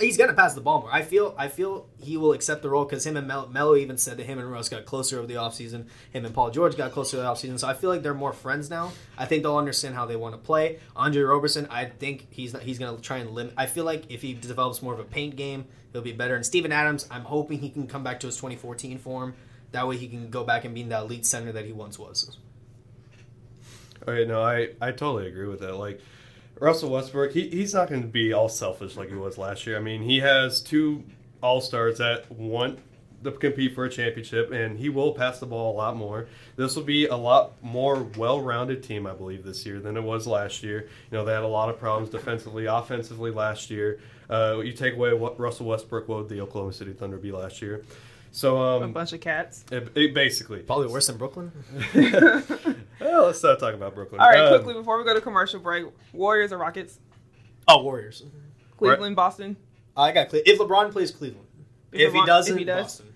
[0.00, 0.92] he's gonna pass the ball more.
[0.92, 1.34] I feel.
[1.38, 4.26] I feel he will accept the role because him and Mel, Melo even said that
[4.26, 5.86] him and Russ got closer over the offseason.
[6.10, 7.58] Him and Paul George got closer over the offseason.
[7.58, 8.92] So I feel like they're more friends now.
[9.16, 10.78] I think they'll understand how they want to play.
[10.94, 13.54] Andre Roberson, I think he's not, he's gonna try and limit.
[13.56, 16.36] I feel like if he develops more of a paint game, he'll be better.
[16.36, 19.34] And Steven Adams, I'm hoping he can come back to his 2014 form.
[19.72, 22.38] That way he can go back and be that elite center that he once was.
[24.06, 25.76] Okay, no, I, I totally agree with that.
[25.76, 26.00] Like,
[26.58, 29.76] Russell Westbrook, he, he's not going to be all selfish like he was last year.
[29.76, 31.04] I mean, he has two
[31.42, 32.78] All Stars that want
[33.24, 36.28] to compete for a championship, and he will pass the ball a lot more.
[36.56, 40.26] This will be a lot more well-rounded team, I believe, this year than it was
[40.26, 40.88] last year.
[41.10, 44.00] You know, they had a lot of problems defensively, offensively last year.
[44.30, 47.60] Uh, you take away what Russell Westbrook, what would the Oklahoma City Thunder be last
[47.62, 47.84] year?
[48.32, 49.64] So, A um, bunch of cats.
[49.70, 50.60] it, it basically.
[50.60, 51.52] Probably worse than Brooklyn.
[53.06, 54.20] Well, let's start talking about Brooklyn.
[54.20, 56.98] All right, Um, quickly before we go to commercial break, Warriors or Rockets?
[57.68, 58.24] Oh, Warriors.
[58.78, 59.56] Cleveland, Boston.
[59.96, 61.46] I got Cle- if LeBron plays Cleveland.
[61.92, 62.82] If, he LeBron- doesn't, if he does.
[62.82, 63.06] Boston.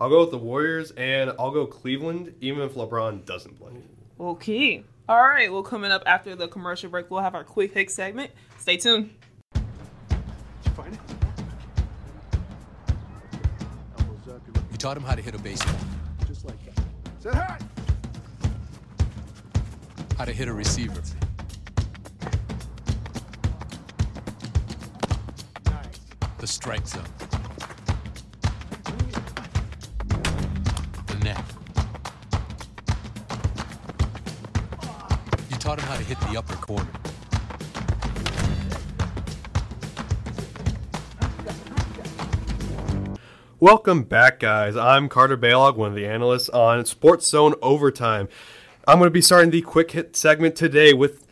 [0.00, 3.72] I'll go with the Warriors, and I'll go Cleveland, even if LeBron doesn't play.
[4.20, 4.84] Okay.
[5.08, 5.50] All right.
[5.52, 8.30] Well, coming up after the commercial break, we'll have our quick hit segment.
[8.58, 9.10] Stay tuned.
[14.70, 15.74] We taught him how to hit a baseball,
[16.26, 16.84] Just like that.
[17.20, 17.58] Say hi.
[20.18, 21.00] How to hit a receiver,
[26.38, 27.04] the strike zone,
[31.06, 31.40] the net.
[35.48, 36.90] You taught him how to hit the upper corner.
[43.60, 44.76] Welcome back, guys.
[44.76, 48.28] I'm Carter Baylog, one of the analysts on Sports Zone Overtime.
[48.88, 51.26] I'm going to be starting the quick hit segment today with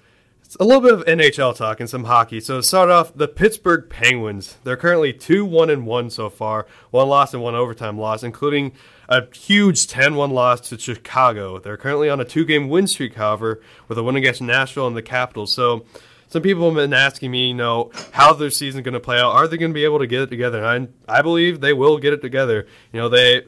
[0.61, 2.39] a little bit of NHL talk and some hockey.
[2.39, 4.59] So to start off, the Pittsburgh Penguins.
[4.63, 8.73] They're currently 2 1 and 1 so far, one loss and one overtime loss, including
[9.09, 11.59] a huge 10 1 loss to Chicago.
[11.59, 14.95] They're currently on a two game win streak, however, with a win against Nashville and
[14.95, 15.51] the Capitals.
[15.51, 15.87] So
[16.29, 19.33] some people have been asking me, you know, how their season's going to play out.
[19.33, 20.63] Are they going to be able to get it together?
[20.63, 22.67] And I, I believe they will get it together.
[22.93, 23.47] You know, they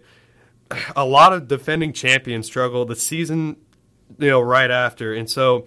[0.97, 3.57] a lot of defending champions struggle the season,
[4.19, 5.67] you know, right after, and so,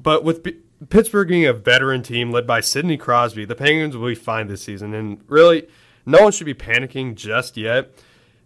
[0.00, 4.08] but with P- Pittsburgh being a veteran team led by Sidney Crosby, the Penguins will
[4.08, 5.66] be fine this season, and really,
[6.04, 7.90] no one should be panicking just yet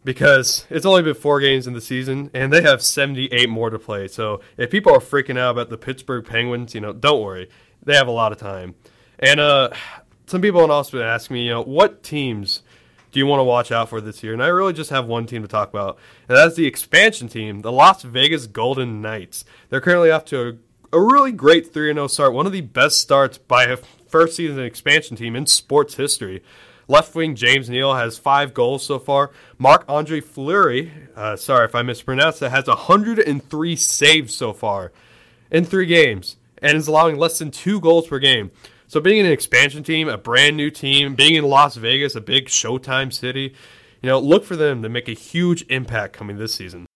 [0.05, 3.79] because it's only been four games in the season and they have 78 more to
[3.79, 4.09] play.
[4.09, 7.51] So if people are freaking out about the Pittsburgh Penguins, you know, don't worry.
[7.83, 8.75] They have a lot of time.
[9.19, 9.71] And uh,
[10.27, 12.63] some people have also been asking me, you know, what teams
[13.13, 14.33] do you want to watch out for this year?
[14.33, 17.61] And I really just have one team to talk about, and that's the expansion team,
[17.61, 19.45] the Las Vegas Golden Knights.
[19.69, 20.59] They're currently off to
[20.93, 24.37] a, a really great 3 0 start, one of the best starts by a first
[24.37, 26.43] season expansion team in sports history.
[26.89, 29.31] Left wing James Neal has five goals so far.
[29.59, 34.91] Marc Andre Fleury, uh, sorry if I mispronounced that, has 103 saves so far
[35.53, 38.51] in three games and is allowing less than two goals per game.
[38.91, 42.47] So being an expansion team, a brand new team, being in Las Vegas, a big
[42.47, 43.55] Showtime city,
[44.03, 46.87] you know, look for them to make a huge impact coming this season.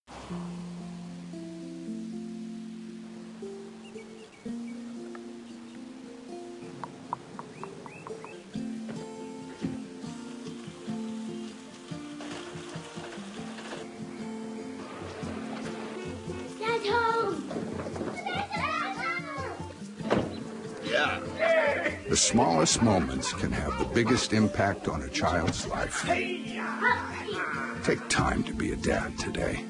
[22.64, 26.02] Moments can have the biggest impact on a child's life.
[27.84, 29.66] Take time to be a dad today.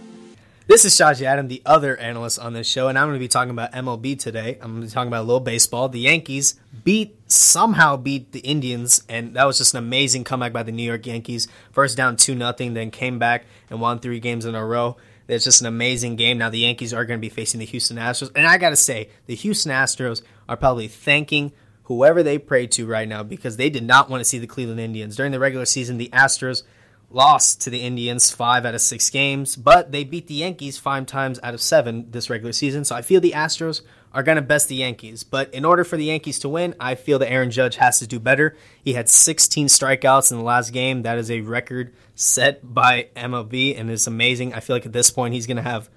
[0.69, 3.27] This is Shaji Adam, the other analyst on this show, and I'm going to be
[3.27, 4.59] talking about MLB today.
[4.63, 5.89] I'm going to be talking about a little baseball.
[5.89, 6.55] The Yankees
[6.85, 10.85] beat somehow beat the Indians, and that was just an amazing comeback by the New
[10.85, 11.49] York Yankees.
[11.73, 14.97] First down two nothing, then came back and won three games in a row.
[15.27, 16.39] It's just an amazing game.
[16.39, 18.77] Now the Yankees are going to be facing the Houston Astros, and I got to
[18.77, 21.51] say, the Houston Astros are probably thanking
[21.85, 24.81] whoever they pray to right now because they did not want to see the Cleveland
[24.81, 25.99] Indians during the regular season.
[25.99, 26.63] The Astros
[27.11, 31.07] lost to the Indians five out of six games, but they beat the Yankees five
[31.07, 32.85] times out of seven this regular season.
[32.85, 33.83] So I feel the Astros
[34.15, 35.25] are going to best the Yankees.
[35.25, 38.07] But in order for the Yankees to win, I feel that Aaron Judge has to
[38.07, 38.57] do better.
[38.83, 41.03] He had 16 strikeouts in the last game.
[41.03, 44.55] That is a record set by MLB, and it's amazing.
[44.55, 45.91] I feel like at this point he's going to have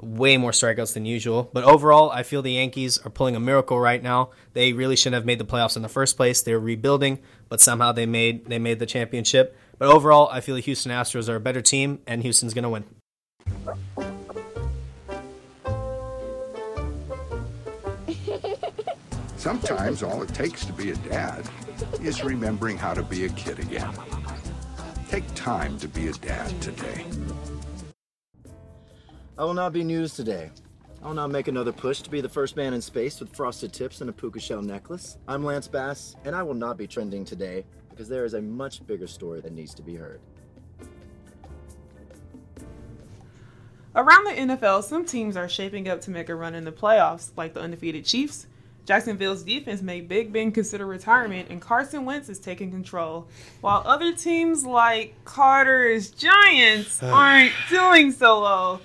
[0.00, 1.50] way more strikeouts than usual.
[1.52, 4.30] But overall, I feel the Yankees are pulling a miracle right now.
[4.52, 6.42] They really shouldn't have made the playoffs in the first place.
[6.42, 9.56] They're rebuilding, but somehow they made they made the championship.
[9.78, 12.70] But overall, I feel the Houston Astros are a better team, and Houston's going to
[12.70, 12.84] win.
[19.36, 21.48] Sometimes all it takes to be a dad
[22.00, 23.92] is remembering how to be a kid again.
[25.08, 27.04] Take time to be a dad today.
[29.38, 30.50] I will not be news today.
[31.02, 33.70] I will not make another push to be the first man in space with frosted
[33.70, 35.18] tips and a puka shell necklace.
[35.28, 38.86] I'm Lance Bass, and I will not be trending today because there is a much
[38.86, 40.20] bigger story that needs to be heard.
[43.94, 47.30] Around the NFL, some teams are shaping up to make a run in the playoffs,
[47.36, 48.46] like the undefeated Chiefs.
[48.86, 53.28] Jacksonville's defense made Big Ben consider retirement, and Carson Wentz is taking control,
[53.60, 58.80] while other teams like Carter's Giants aren't doing so well.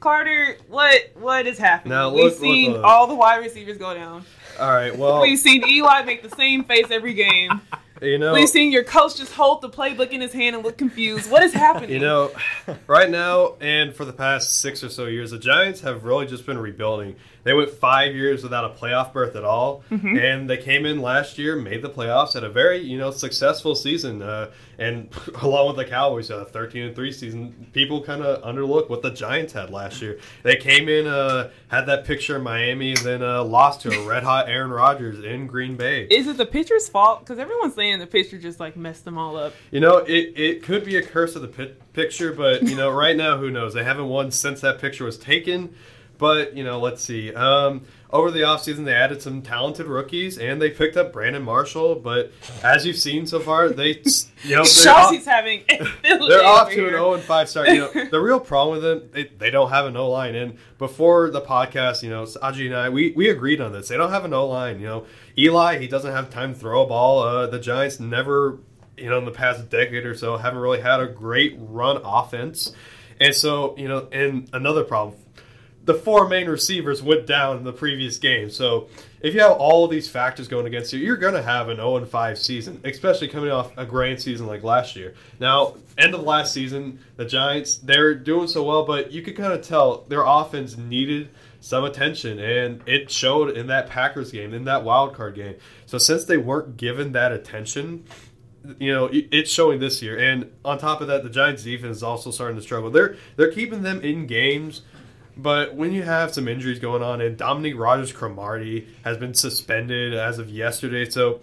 [0.00, 1.90] Carter, what what is happening?
[1.90, 2.84] Now, We've look, look, seen look.
[2.84, 4.24] all the wide receivers go down.
[4.58, 7.60] All right, well, We've seen Eli make the same face every game.
[8.02, 10.76] you know, We've seen your coach just hold the playbook in his hand and look
[10.78, 11.30] confused.
[11.30, 11.90] What is happening?
[11.90, 12.32] You know,
[12.86, 16.46] right now and for the past six or so years, the Giants have really just
[16.46, 17.16] been rebuilding.
[17.42, 20.18] They went five years without a playoff berth at all, Mhm.
[20.20, 23.74] and they came in last year, made the playoffs, had a very you know successful
[23.74, 25.08] season, uh, and
[25.42, 27.66] along with the Cowboys, a thirteen and three season.
[27.72, 30.18] People kind of underlook what the Giants had last year.
[30.42, 34.06] They came in, uh, had that picture in Miami, and then uh, lost to a
[34.08, 36.06] red hot Aaron Rodgers in Green Bay.
[36.10, 37.20] Is it the pitcher's fault?
[37.20, 39.54] Because everyone's saying the pitcher just like messed them all up.
[39.70, 42.90] You know, it, it could be a curse of the pi- picture, but you know,
[42.90, 43.74] right now, who knows?
[43.74, 45.74] They haven't won since that picture was taken.
[46.20, 47.32] But you know, let's see.
[47.32, 51.94] Um, over the offseason, they added some talented rookies, and they picked up Brandon Marshall.
[51.94, 52.30] But
[52.62, 54.02] as you've seen so far, they
[54.44, 55.64] you know off, Chelsea's having
[56.02, 57.68] they're off to an 0 and 5 start.
[57.68, 60.34] You know, the real problem with them, they, they don't have an O line.
[60.34, 63.88] And before the podcast, you know, Shaji and I, we, we agreed on this.
[63.88, 64.78] They don't have an O line.
[64.78, 65.06] You know,
[65.38, 67.20] Eli, he doesn't have time to throw a ball.
[67.20, 68.58] Uh, the Giants never,
[68.98, 72.74] you know, in the past decade or so, haven't really had a great run offense.
[73.20, 75.16] And so, you know, and another problem,
[75.90, 78.48] the four main receivers went down in the previous game.
[78.48, 78.86] So
[79.20, 81.78] if you have all of these factors going against you, you're going to have an
[81.78, 85.14] 0 5 season, especially coming off a grand season like last year.
[85.40, 89.52] Now, end of last season, the Giants they're doing so well, but you could kind
[89.52, 94.62] of tell their offense needed some attention, and it showed in that Packers game, in
[94.66, 95.56] that wild card game.
[95.86, 98.04] So since they weren't given that attention,
[98.78, 100.16] you know it's showing this year.
[100.16, 102.90] And on top of that, the Giants' defense is also starting to struggle.
[102.90, 104.82] They're they're keeping them in games.
[105.42, 110.38] But when you have some injuries going on, and Dominique Rodgers-Cromartie has been suspended as
[110.38, 111.40] of yesterday, so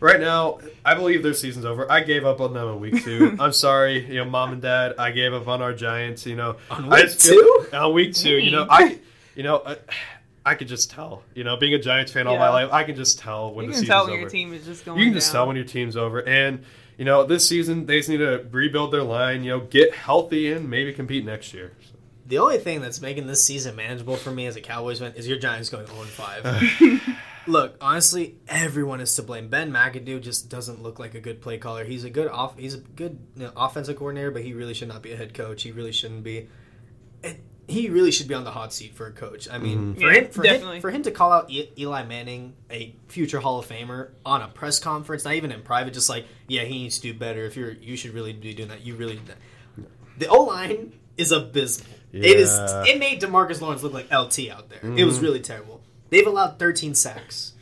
[0.00, 1.90] right now I believe their season's over.
[1.90, 3.36] I gave up on them in week two.
[3.40, 4.94] I'm sorry, you know, mom and dad.
[4.98, 6.26] I gave up on our Giants.
[6.26, 7.66] You know, On week feel- two?
[7.76, 8.98] On week two, you know, I,
[9.34, 9.76] you know, I,
[10.46, 11.22] I could just tell.
[11.34, 13.70] You know, being a Giants fan all my life, I can just tell when You
[13.72, 14.20] the can season's tell when over.
[14.20, 16.64] your team is just going You can just tell when your team's over, and
[16.96, 19.42] you know, this season they just need to rebuild their line.
[19.42, 21.72] You know, get healthy and maybe compete next year.
[22.26, 25.28] The only thing that's making this season manageable for me as a Cowboys fan is
[25.28, 27.18] your Giants going 0 5.
[27.46, 29.48] Look, honestly, everyone is to blame.
[29.48, 31.84] Ben McAdoo just doesn't look like a good play caller.
[31.84, 32.56] He's a good off.
[32.58, 35.34] He's a good you know, offensive coordinator, but he really should not be a head
[35.34, 35.62] coach.
[35.62, 36.48] He really shouldn't be.
[37.22, 39.46] It, he really should be on the hot seat for a coach.
[39.50, 40.00] I mean, Mhm.
[40.00, 40.76] for Yeah, him, for definitely.
[40.76, 44.40] him, for him to call out E- Eli Manning, a future Hall of Famer, on
[44.40, 47.44] a press conference, not even in private, just like, yeah, he needs to do better.
[47.44, 48.80] If you're, you should really be doing that.
[48.86, 49.20] You really,
[50.18, 51.88] the O line is abysmal.
[52.14, 52.50] It is.
[52.86, 54.80] It made Demarcus Lawrence look like LT out there.
[54.96, 55.22] It was Mhm.
[55.22, 55.80] really terrible.
[56.10, 57.52] They've allowed 13 sacks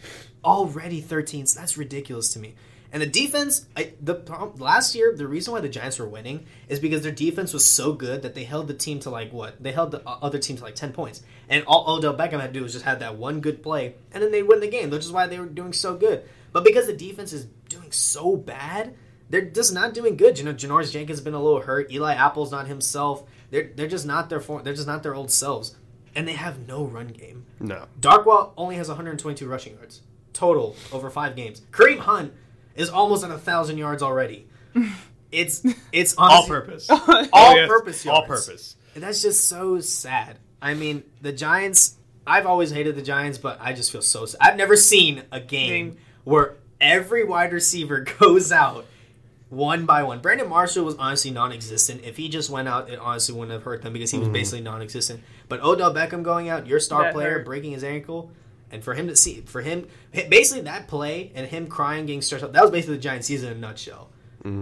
[0.45, 1.01] already.
[1.01, 1.47] 13.
[1.55, 2.55] That's ridiculous to me.
[2.95, 4.21] And the defense, I, the
[4.59, 7.95] last year, the reason why the Giants were winning is because their defense was so
[7.95, 9.63] good that they held the team to like what?
[9.63, 11.23] They held the other team to like 10 points.
[11.49, 14.23] And all Odell Beckham had to do was just have that one good play, and
[14.23, 16.25] then they win the game, which is why they were doing so good.
[16.53, 18.95] But because the defense is doing so bad,
[19.31, 20.39] they're just not doing good.
[20.39, 21.91] You know, Janoris Jenkins has been a little hurt.
[21.91, 23.23] Eli Apple's not himself.
[23.53, 24.65] They're they're just not their form.
[24.65, 25.77] They're just not their old selves,
[26.17, 27.47] and they have no run game.
[27.61, 27.87] No.
[28.01, 30.01] Darkwa only has 122 rushing yards
[30.33, 31.61] total over five games.
[31.71, 32.33] Kareem Hunt
[32.75, 34.49] is almost at a thousand yards already.
[35.31, 36.91] It's it's All purpose.
[36.91, 38.77] all oh, oh, yes, purpose all purpose.
[38.95, 40.39] And that's just so sad.
[40.61, 41.97] I mean, the Giants.
[42.27, 44.27] I've always hated the Giants, but I just feel so.
[44.27, 44.39] sad.
[44.43, 45.97] I've never seen a game Game.
[46.25, 48.85] where every wide receiver goes out
[49.53, 50.19] one by one.
[50.21, 52.01] Brandon Marshall was honestly non-existent.
[52.05, 54.33] If he just went out, it honestly wouldn't have hurt them because he was Mhm.
[54.33, 55.21] basically non-existent.
[55.49, 57.45] But Odell Beckham going out, your star That player hurt.
[57.45, 58.31] breaking his ankle,
[58.71, 59.87] and for him to see, for him,
[60.31, 63.51] basically that play and him crying, getting stressed out, that was basically the Giants season
[63.51, 64.09] in a nutshell.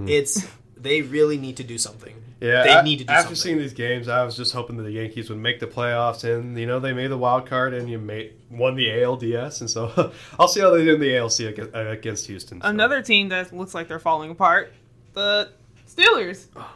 [0.09, 0.45] It's
[0.77, 2.15] they really need to do something.
[2.41, 3.15] Yeah, they a- need to do something.
[3.15, 3.37] after something.
[3.37, 6.59] seeing these games, I was just hoping that the Yankees would make the playoffs, and
[6.59, 10.11] you know they made the wild card, and you made won the ALDS, and so
[10.39, 12.61] I'll see how they do in the ALC against, uh, against Houston.
[12.63, 12.67] so.
[12.67, 14.73] Another team that looks like they're falling apart,
[15.13, 15.51] the
[15.87, 16.47] Steelers.
[16.57, 16.69] Oh, man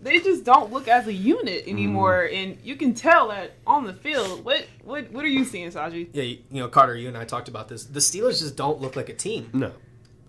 [0.00, 1.70] they just don't look as a unit mm-hmm.
[1.70, 4.44] anymore, and you can tell that on the field.
[4.44, 6.08] What what what are you seeing, Shaji?
[6.12, 7.84] Yeah, you you know, Carter, you and I talked about this.
[7.84, 9.50] The Steelers just don't look like a team.
[9.52, 9.72] No.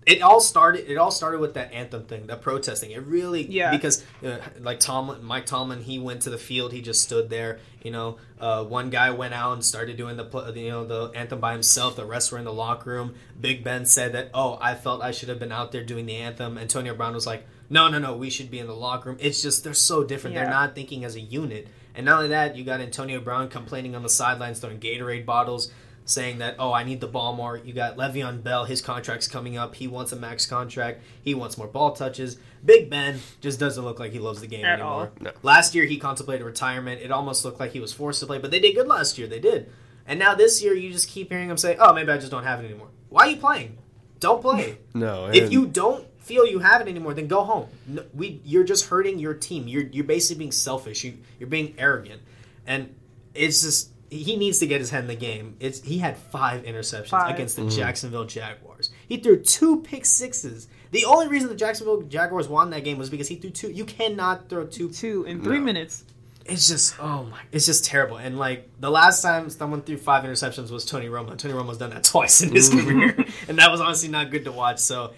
[0.10, 0.90] It all started.
[0.90, 2.90] It all started with that anthem thing, that protesting.
[2.90, 3.70] It really, Yeah.
[3.70, 6.74] Because uh, like Tomlin, Mike Tomlin, he went to the field.
[6.74, 7.60] He just stood there.
[7.84, 11.40] You know, uh, one guy went out and started doing the you know the anthem
[11.40, 11.96] by himself.
[11.96, 13.14] The rest were in the locker room.
[13.40, 16.16] Big Ben said that, oh, I felt I should have been out there doing the
[16.16, 16.58] anthem.
[16.58, 19.20] Antonio Brown was like, no, no, no, we should be in the locker room.
[19.22, 20.36] It's just they're so different.
[20.36, 20.44] Yeah.
[20.44, 21.68] They're not thinking as a unit.
[21.94, 25.72] And not only that, you got Antonio Brown complaining on the sidelines, throwing Gatorade bottles.
[26.10, 27.58] Saying that, oh, I need the ball more.
[27.58, 29.76] You got Le'Veon Bell, his contract's coming up.
[29.76, 31.02] He wants a max contract.
[31.22, 32.38] He wants more ball touches.
[32.66, 34.92] Big Ben just doesn't look like he loves the game At anymore.
[34.92, 35.12] all.
[35.22, 35.32] No.
[35.44, 37.02] Last year, he contemplated retirement.
[37.02, 39.28] It almost looked like he was forced to play, but they did good last year.
[39.28, 39.72] They did.
[40.08, 42.44] And now this year, you just keep hearing him say, oh, maybe I just don't
[42.44, 42.88] have it anymore.
[43.10, 43.78] Why are you playing?
[44.20, 44.80] Don't play.
[44.96, 47.68] No, if you don't feel you have it anymore, then go home.
[47.88, 49.68] No, we, you're just hurting your team.
[49.68, 51.04] You're you're basically being selfish.
[51.04, 52.22] You, you're being arrogant,
[52.68, 52.94] and
[53.34, 55.56] it's just he needs to get his head in the game.
[55.60, 57.34] It's he had five interceptions Five.
[57.36, 57.76] against the Mm.
[57.76, 58.90] Jacksonville Jaguars.
[59.08, 60.68] He threw two pick sixes.
[60.92, 63.70] The only reason the Jacksonville Jaguars won that game was because he threw two.
[63.72, 64.90] You cannot throw two.
[64.90, 65.64] Two in three No.
[65.66, 66.04] minutes.
[66.46, 68.18] It's just oh my, it's just terrible.
[68.18, 71.38] And like the last time someone threw five interceptions was Tony Romo.
[71.38, 73.16] Tony Romo's done that twice in his career,
[73.48, 74.80] and that was honestly not good to watch.
[74.80, 75.14] So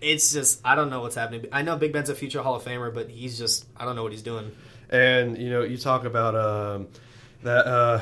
[0.00, 1.46] it's just I don't know what's happening.
[1.50, 4.04] I know Big Ben's a future Hall of Famer, but he's just I don't know
[4.04, 4.52] what he's doing.
[4.88, 6.86] And you know, you talk about um,
[7.42, 8.00] that uh,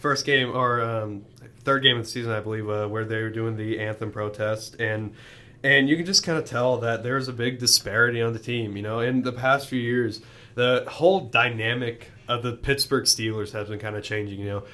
[0.00, 1.24] first game or um,
[1.64, 4.76] third game of the season, I believe, uh, where they were doing the anthem protest,
[4.80, 5.14] and
[5.62, 8.76] and you can just kind of tell that there's a big disparity on the team.
[8.76, 10.20] You know, in the past few years,
[10.54, 14.40] the whole dynamic of the Pittsburgh Steelers has been kind of changing.
[14.40, 14.64] You know.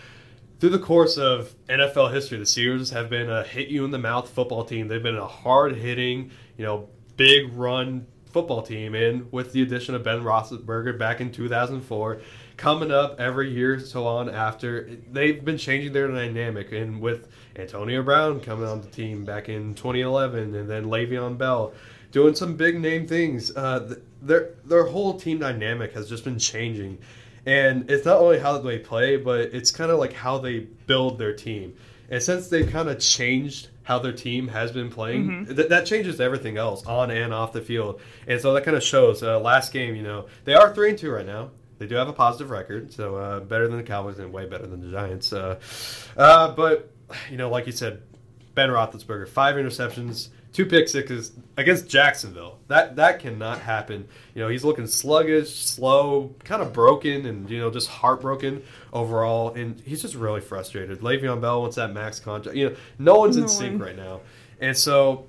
[0.61, 3.99] Through the course of NFL history, the Steelers have been a hit you in the
[3.99, 4.87] mouth football team.
[4.87, 8.95] They've been a hard hitting, you know, big run football team.
[8.95, 12.21] And with the addition of Ben Roethlisberger back in 2004,
[12.63, 16.71] coming up every year so on after, they've been changing their dynamic.
[16.71, 21.73] And with Antonio Brown coming on the team back in 2011, and then Le'Veon Bell
[22.13, 26.99] doing some big name things, uh, their their whole team dynamic has just been changing.
[27.47, 31.19] And it's not only how they play, but it's kind of like how they build
[31.19, 31.75] their team.
[32.11, 36.21] And since they've kind of changed how their team has been playing, th- that changes
[36.21, 38.01] everything else on and off the field.
[38.29, 39.21] And so that kind of shows.
[39.25, 41.51] Uh, last game, you know, they are three and two right now.
[41.83, 44.69] They do have a positive record, so uh, better than the Cowboys and way better
[44.69, 45.33] than the Giants.
[45.33, 45.59] Uh,
[46.17, 46.93] uh, but
[47.29, 48.03] you know, like you said,
[48.55, 52.61] Ben Roethlisberger, five interceptions, two pick sixes against Jacksonville.
[52.69, 54.07] That that cannot happen.
[54.33, 58.63] You know, he's looking sluggish, slow, kind of broken, and you know, just heartbroken
[58.93, 59.53] overall.
[59.53, 61.01] And he's just really frustrated.
[61.01, 62.57] Le'Veon Bell wants that max contract.
[62.57, 63.89] You know, no one's in No sync one.
[63.89, 64.21] right now,
[64.61, 65.27] and so.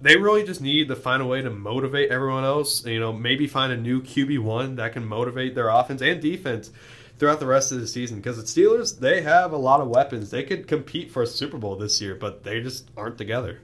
[0.00, 2.84] They really just need to find a way to motivate everyone else.
[2.84, 6.70] You know, maybe find a new QB one that can motivate their offense and defense
[7.18, 8.18] throughout the rest of the season.
[8.18, 10.30] Because the Steelers, they have a lot of weapons.
[10.30, 13.60] They could compete for a Super Bowl this year, but they just aren't together.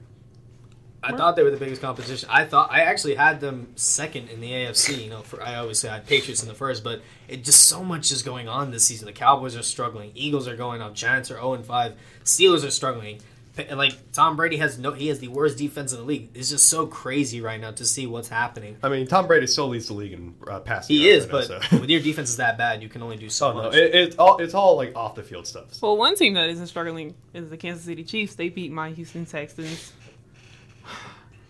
[1.03, 2.29] I thought they were the biggest competition.
[2.31, 5.03] I thought I actually had them second in the AFC.
[5.03, 7.67] You know, for, I always say I had Patriots in the first, but it just
[7.67, 9.05] so much is going on this season.
[9.05, 12.71] The Cowboys are struggling, Eagles are going up, Giants are zero and five, Steelers are
[12.71, 13.19] struggling.
[13.55, 16.29] Pa- and, Like Tom Brady has no, he has the worst defense in the league.
[16.33, 18.77] It's just so crazy right now to see what's happening.
[18.83, 20.95] I mean, Tom Brady still leads the league in uh, passing.
[20.95, 23.17] He is, right but now, so- when your defense is that bad, you can only
[23.17, 23.75] do so Oh, no, much.
[23.75, 25.81] it, it's all it's all like off the field stuff.
[25.81, 28.35] Well, one team that isn't struggling is the Kansas City Chiefs.
[28.35, 29.93] They beat my Houston Texans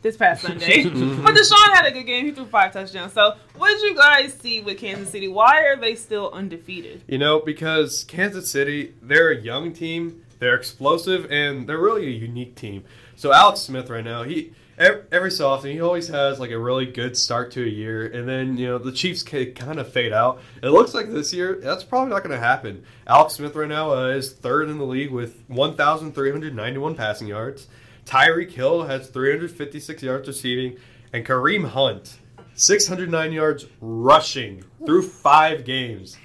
[0.01, 0.83] this past Sunday.
[0.83, 2.25] but Deshaun had a good game.
[2.25, 3.13] He threw five touchdowns.
[3.13, 5.27] So, what did you guys see with Kansas City?
[5.27, 7.03] Why are they still undefeated?
[7.07, 12.11] You know, because Kansas City, they're a young team, they're explosive, and they're really a
[12.11, 12.83] unique team.
[13.15, 16.57] So Alex Smith right now, he ev- every so often he always has like a
[16.57, 20.13] really good start to a year, and then you know the Chiefs kind of fade
[20.13, 20.41] out.
[20.61, 22.83] It looks like this year that's probably not going to happen.
[23.07, 27.67] Alex Smith right now uh, is third in the league with 1,391 passing yards.
[28.05, 30.77] Tyreek Hill has 356 yards receiving,
[31.13, 32.17] and Kareem Hunt
[32.55, 36.17] 609 yards rushing through five games.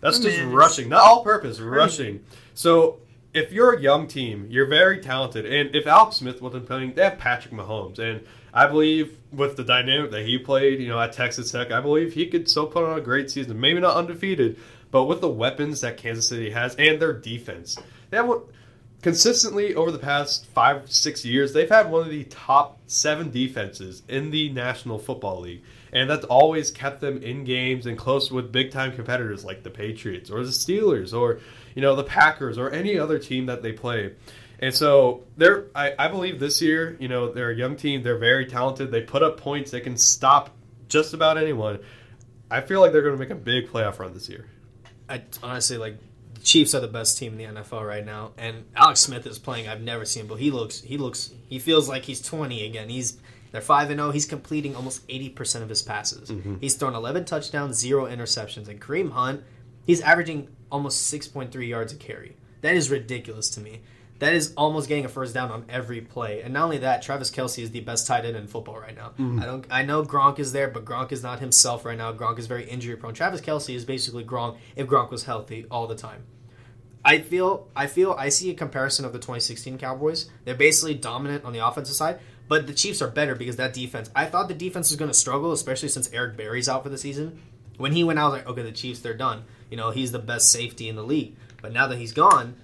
[0.00, 2.24] That's just rushing, not all purpose, rushing.
[2.54, 2.98] So
[3.34, 7.04] if you're a young team, you're very talented, and if Alex Smith wasn't playing, they
[7.04, 11.12] have Patrick Mahomes, and I believe with the dynamic that he played, you know, at
[11.12, 13.58] Texas Tech, I believe he could still put on a great season.
[13.58, 14.58] Maybe not undefeated,
[14.90, 17.78] but with the weapons that Kansas City has and their defense,
[18.10, 18.30] they have
[19.00, 24.02] consistently over the past five six years they've had one of the top seven defenses
[24.08, 25.60] in the national football league
[25.92, 29.70] and that's always kept them in games and close with big time competitors like the
[29.70, 31.40] patriots or the steelers or
[31.74, 34.12] you know the packers or any other team that they play.
[34.58, 38.02] And so they're I, I believe this year you know they're a young team.
[38.02, 38.90] They're very talented.
[38.90, 39.70] They put up points.
[39.70, 40.50] They can stop
[40.88, 41.80] just about anyone.
[42.50, 44.46] I feel like they're going to make a big playoff run this year.
[45.08, 45.96] I honestly like
[46.34, 49.38] the Chiefs are the best team in the NFL right now, and Alex Smith is
[49.38, 49.68] playing.
[49.68, 52.88] I've never seen, but he looks, he looks, he feels like he's 20 again.
[52.88, 53.18] He's
[53.52, 54.10] they're five and zero.
[54.10, 56.30] He's completing almost 80 percent of his passes.
[56.30, 56.56] Mm-hmm.
[56.60, 59.42] He's thrown 11 touchdowns, zero interceptions, and Kareem Hunt,
[59.86, 62.36] he's averaging almost 6.3 yards a carry.
[62.62, 63.82] That is ridiculous to me.
[64.18, 66.42] That is almost getting a first down on every play.
[66.42, 69.08] And not only that, Travis Kelce is the best tight end in football right now.
[69.18, 69.40] Mm-hmm.
[69.40, 72.12] I don't I know Gronk is there, but Gronk is not himself right now.
[72.12, 73.14] Gronk is very injury prone.
[73.14, 76.22] Travis Kelce is basically Gronk if Gronk was healthy all the time.
[77.04, 80.30] I feel I feel I see a comparison of the 2016 Cowboys.
[80.44, 84.08] They're basically dominant on the offensive side, but the Chiefs are better because that defense.
[84.14, 86.98] I thought the defense was going to struggle, especially since Eric Berry's out for the
[86.98, 87.42] season.
[87.76, 89.44] When he went out, I was like, okay, the Chiefs, they're done.
[89.72, 91.34] You know, he's the best safety in the league.
[91.62, 92.56] But now that he's gone,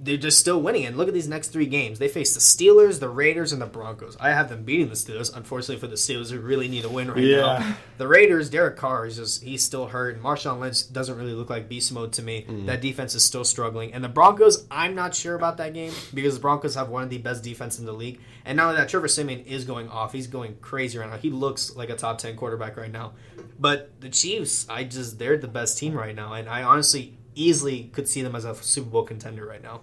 [0.00, 0.84] they're just still winning.
[0.84, 1.98] And look at these next three games.
[1.98, 4.16] They face the Steelers, the Raiders, and the Broncos.
[4.20, 5.34] I have them beating the Steelers.
[5.34, 7.40] Unfortunately for the Steelers, who really need a win right Yeah.
[7.58, 7.76] now.
[7.98, 10.14] The Raiders, Derek Carr is just he's still hurt.
[10.16, 12.44] And Marshawn Lynch doesn't really look like beast mode to me.
[12.48, 12.66] Mm.
[12.66, 13.92] That defense is still struggling.
[13.94, 17.10] And the Broncos, I'm not sure about that game because the Broncos have one of
[17.10, 18.20] the best defense in the league.
[18.44, 21.16] And now that Trevor Siemian is going off, he's going crazy right now.
[21.16, 23.12] He looks like a top ten quarterback right now.
[23.58, 27.84] But the Chiefs, I just they're the best team right now, and I honestly easily
[27.92, 29.80] could see them as a Super Bowl contender right now.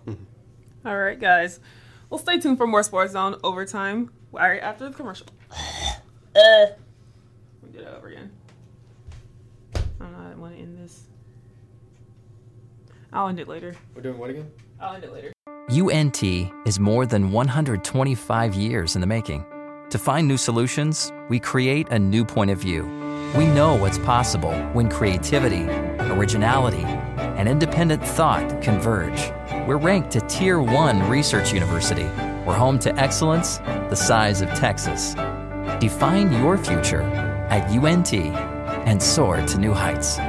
[0.85, 1.59] All right, guys.
[2.09, 5.27] Well, stay tuned for more Sports Zone overtime right after the commercial.
[5.51, 6.65] uh,
[7.63, 8.31] we do that over again.
[9.75, 10.31] I don't know.
[10.31, 11.07] I want to end this.
[13.11, 13.75] I'll end it later.
[13.95, 14.49] We're doing what again?
[14.79, 15.33] I'll end it later.
[15.69, 16.23] UNT
[16.65, 19.45] is more than 125 years in the making.
[19.89, 22.83] To find new solutions, we create a new point of view.
[23.35, 25.63] We know what's possible when creativity,
[26.11, 26.85] originality,
[27.17, 29.31] and independent thought converge.
[29.67, 32.05] We're ranked a Tier 1 research university.
[32.45, 35.13] We're home to excellence the size of Texas.
[35.79, 37.01] Define your future
[37.49, 40.19] at UNT and soar to new heights.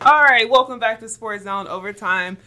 [0.00, 2.38] All right, welcome back to Sports Zone Overtime.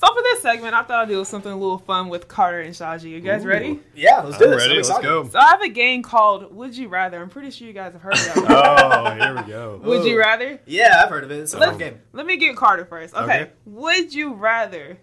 [0.00, 2.74] So for this segment, I thought I'd do something a little fun with Carter and
[2.74, 3.10] Shaji.
[3.10, 3.80] You guys ready?
[3.94, 4.62] Yeah, let's do I'm this.
[4.62, 4.76] ready.
[4.76, 5.28] Let's go.
[5.28, 7.20] So I have a game called Would You Rather.
[7.20, 8.44] I'm pretty sure you guys have heard of it.
[8.48, 9.78] Oh, here we go.
[9.84, 10.58] Would you rather?
[10.64, 11.40] Yeah, I've heard of it.
[11.40, 12.00] It's a fun game.
[12.14, 13.14] Let me get Carter first.
[13.14, 13.24] Okay.
[13.42, 13.50] Okay.
[13.66, 14.96] Would you rather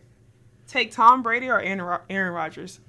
[0.68, 2.80] take Tom Brady or Aaron, Ro- Aaron Rodgers?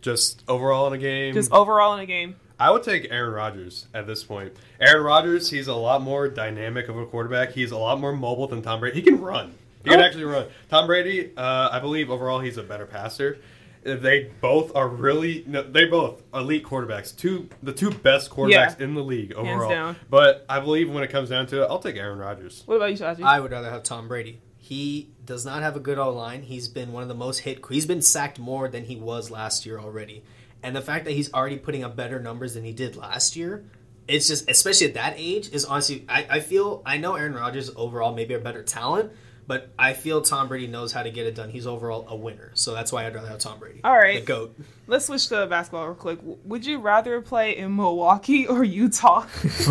[0.00, 2.36] Just overall in a game, Just overall in a game.
[2.58, 4.54] I would take Aaron Rodgers at this point.
[4.80, 7.52] Aaron Rodgers, he's a lot more dynamic of a quarterback.
[7.52, 8.96] He's a lot more mobile than Tom Brady.
[8.96, 9.54] He can run.
[9.84, 10.02] He can Oh.
[10.04, 10.46] actually run.
[10.70, 13.38] Tom Brady, uh, I believe overall he's a better passer.
[13.82, 17.14] They both are really no, they both elite quarterbacks.
[17.14, 18.84] Two the two best quarterbacks Yeah.
[18.84, 19.68] in the league Hands overall.
[19.70, 19.96] down.
[20.08, 22.62] But I believe when it comes down to it, I'll take Aaron Rodgers.
[22.64, 23.22] What about you, Shaji?
[23.22, 24.40] I would rather have Tom Brady.
[24.56, 26.40] He does not have a good O line.
[26.44, 27.60] He's been one of the most hit.
[27.68, 30.22] He's been sacked more than he was last year already.
[30.62, 33.64] And the fact that he's already putting up better numbers than he did last year,
[34.08, 37.70] it's just, especially at that age, is honestly, I, I feel, I know Aaron Rodgers
[37.76, 39.12] overall maybe a better talent,
[39.46, 41.50] but I feel Tom Brady knows how to get it done.
[41.50, 42.50] He's overall a winner.
[42.54, 43.80] So that's why I'd rather have Tom Brady.
[43.84, 44.20] All right.
[44.20, 44.56] The GOAT.
[44.86, 46.18] Let's switch to basketball real quick.
[46.44, 49.26] Would you rather play in Milwaukee or Utah?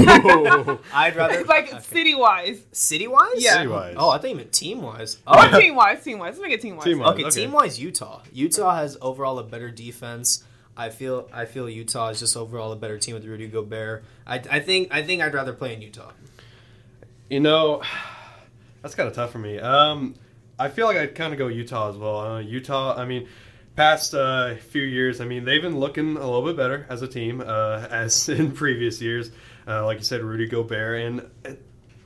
[0.94, 1.44] I'd rather.
[1.46, 2.62] like city wise.
[2.72, 3.36] City wise?
[3.38, 3.54] Yeah.
[3.54, 3.96] City-wise.
[3.98, 5.18] Oh, I think you meant team wise.
[5.28, 5.60] Or oh.
[5.60, 6.38] team wise, team wise.
[6.38, 6.86] Let's make it team wise.
[6.86, 7.14] Team-wise.
[7.14, 7.42] Okay, Okay.
[7.42, 8.22] team wise, Utah.
[8.32, 10.44] Utah has overall a better defense.
[10.76, 14.04] I feel I feel Utah is just overall a better team with Rudy Gobert.
[14.26, 16.12] I, I think I think I'd rather play in Utah.
[17.30, 17.84] You know,
[18.84, 19.58] that's kind of tough for me.
[19.58, 20.14] Um,
[20.60, 22.20] I feel like I'd kind of go Utah as well.
[22.20, 23.28] Uh, Utah, I mean,
[23.76, 27.08] past uh, few years, I mean, they've been looking a little bit better as a
[27.08, 29.32] team uh, as in previous years.
[29.66, 31.58] Uh, like you said, Rudy Gobert, and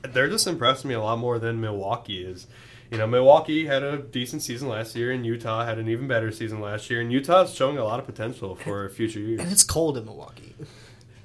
[0.02, 2.46] they're just impressed me a lot more than Milwaukee is.
[2.90, 6.30] You know, Milwaukee had a decent season last year, and Utah had an even better
[6.30, 9.40] season last year, and Utah's showing a lot of potential for future years.
[9.40, 10.54] And it's cold in Milwaukee.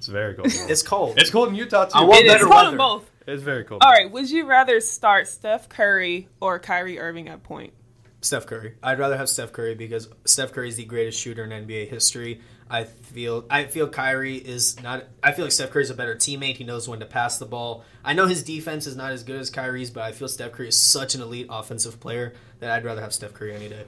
[0.03, 0.47] It's very cold.
[0.69, 1.17] It's cold.
[1.17, 1.91] It's cold in Utah too.
[1.95, 2.77] I want It is better cold in weather.
[2.77, 3.09] both.
[3.25, 3.81] It's very cold.
[3.83, 4.11] All right.
[4.11, 7.71] Would you rather start Steph Curry or Kyrie Irving at point?
[8.19, 8.75] Steph Curry.
[8.83, 12.41] I'd rather have Steph Curry because Steph Curry is the greatest shooter in NBA history.
[12.69, 15.05] I feel I feel Kyrie is not.
[15.21, 16.57] I feel like Steph Curry is a better teammate.
[16.57, 17.85] He knows when to pass the ball.
[18.03, 20.67] I know his defense is not as good as Kyrie's, but I feel Steph Curry
[20.67, 23.85] is such an elite offensive player that I'd rather have Steph Curry any day.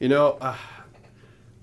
[0.00, 0.56] You know, uh,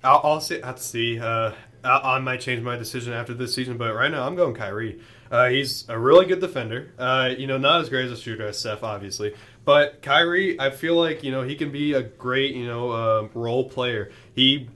[0.06, 1.20] I'll, I'll see, have to see.
[1.20, 1.52] Uh,
[1.84, 5.00] I, I might change my decision after this season, but right now I'm going Kyrie.
[5.32, 6.92] Uh, he's a really good defender.
[6.98, 10.72] Uh, you know, not as great as a shooter as Steph, obviously, but Kyrie, I
[10.72, 14.12] feel like you know he can be a great you know uh, role player.
[14.34, 14.70] He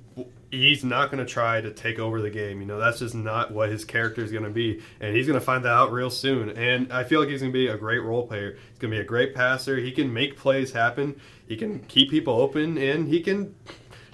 [0.54, 2.62] he's not going to try to take over the game.
[2.62, 5.40] You know, that's just not what his character is going to be, and he's going
[5.40, 6.50] to find that out real soon.
[6.52, 8.52] And I feel like he's going to be a great role player.
[8.70, 9.78] He's going to be a great passer.
[9.78, 11.20] He can make plays happen.
[11.48, 13.56] He can keep people open, and he can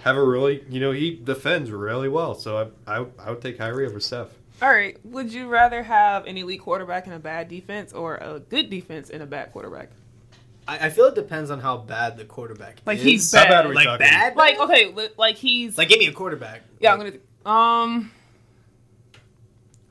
[0.04, 2.36] have a really, you know, he defends really well.
[2.36, 4.28] So I, I, I would take Kyrie over Steph.
[4.62, 4.98] All right.
[5.06, 9.10] Would you rather have an elite quarterback and a bad defense or a good defense
[9.10, 9.90] and a bad quarterback?
[10.68, 13.04] I, I feel it depends on how bad the quarterback Like is.
[13.04, 13.50] he's How bad.
[13.50, 14.06] bad are we like talking?
[14.06, 14.36] bad.
[14.36, 16.62] Like okay, li- like he's Like give me a quarterback.
[16.80, 16.94] yeah.
[16.94, 17.14] I'm gonna
[17.46, 18.12] um.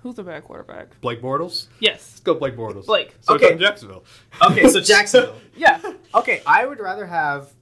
[0.02, 1.00] Who's a bad quarterback?
[1.00, 1.66] Blake Bortles.
[1.80, 2.86] Yes, Let's go Blake Bortles.
[2.86, 3.16] Blake.
[3.20, 3.46] So Okay.
[3.46, 3.56] okay.
[3.59, 4.04] Jacksonville.
[4.40, 5.34] Okay, so Jacksonville.
[5.56, 5.80] yeah.
[6.14, 7.52] Okay, I would rather have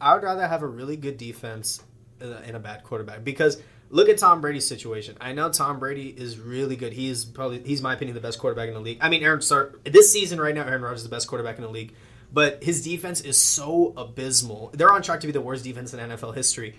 [0.00, 1.82] I would rather have a really good defense
[2.20, 3.58] Uh, and a bad quarterback because
[3.88, 5.16] Look at Tom Brady's situation.
[5.20, 6.92] I know Tom Brady is really good.
[6.92, 8.98] He is probably he's my opinion the best quarterback in the league.
[9.00, 10.64] I mean, Aaron start this season right now.
[10.64, 11.94] Aaron Rodgers is the best quarterback in the league,
[12.32, 14.70] but his defense is so abysmal.
[14.74, 16.74] They're on track to be the worst defense in NFL history.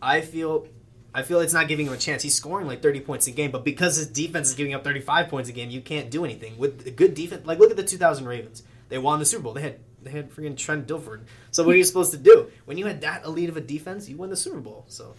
[0.00, 0.68] I feel.
[1.14, 2.22] I feel it's not giving him a chance.
[2.22, 5.28] He's scoring like 30 points a game, but because his defense is giving up 35
[5.28, 6.56] points a game, you can't do anything.
[6.56, 8.62] With a good defense, like look at the 2000 Ravens.
[8.88, 9.52] They won the Super Bowl.
[9.52, 11.20] They had they had freaking Trent Dilfer.
[11.50, 12.50] So what are you supposed to do?
[12.64, 14.84] When you had that elite of a defense, you win the Super Bowl.
[14.88, 15.14] So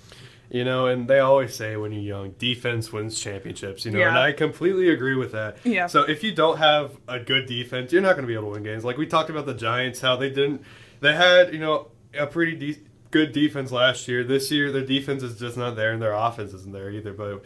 [0.50, 3.86] You know, and they always say when you're young, defense wins championships.
[3.86, 5.58] You know, and I completely agree with that.
[5.64, 5.88] Yeah.
[5.88, 8.52] So if you don't have a good defense, you're not going to be able to
[8.52, 8.84] win games.
[8.84, 10.62] Like we talked about the Giants, how they didn't.
[11.00, 12.82] They had you know a pretty de-
[13.12, 14.24] good defense last year.
[14.24, 17.14] This year, their defense is just not there, and their offense isn't there either.
[17.14, 17.44] But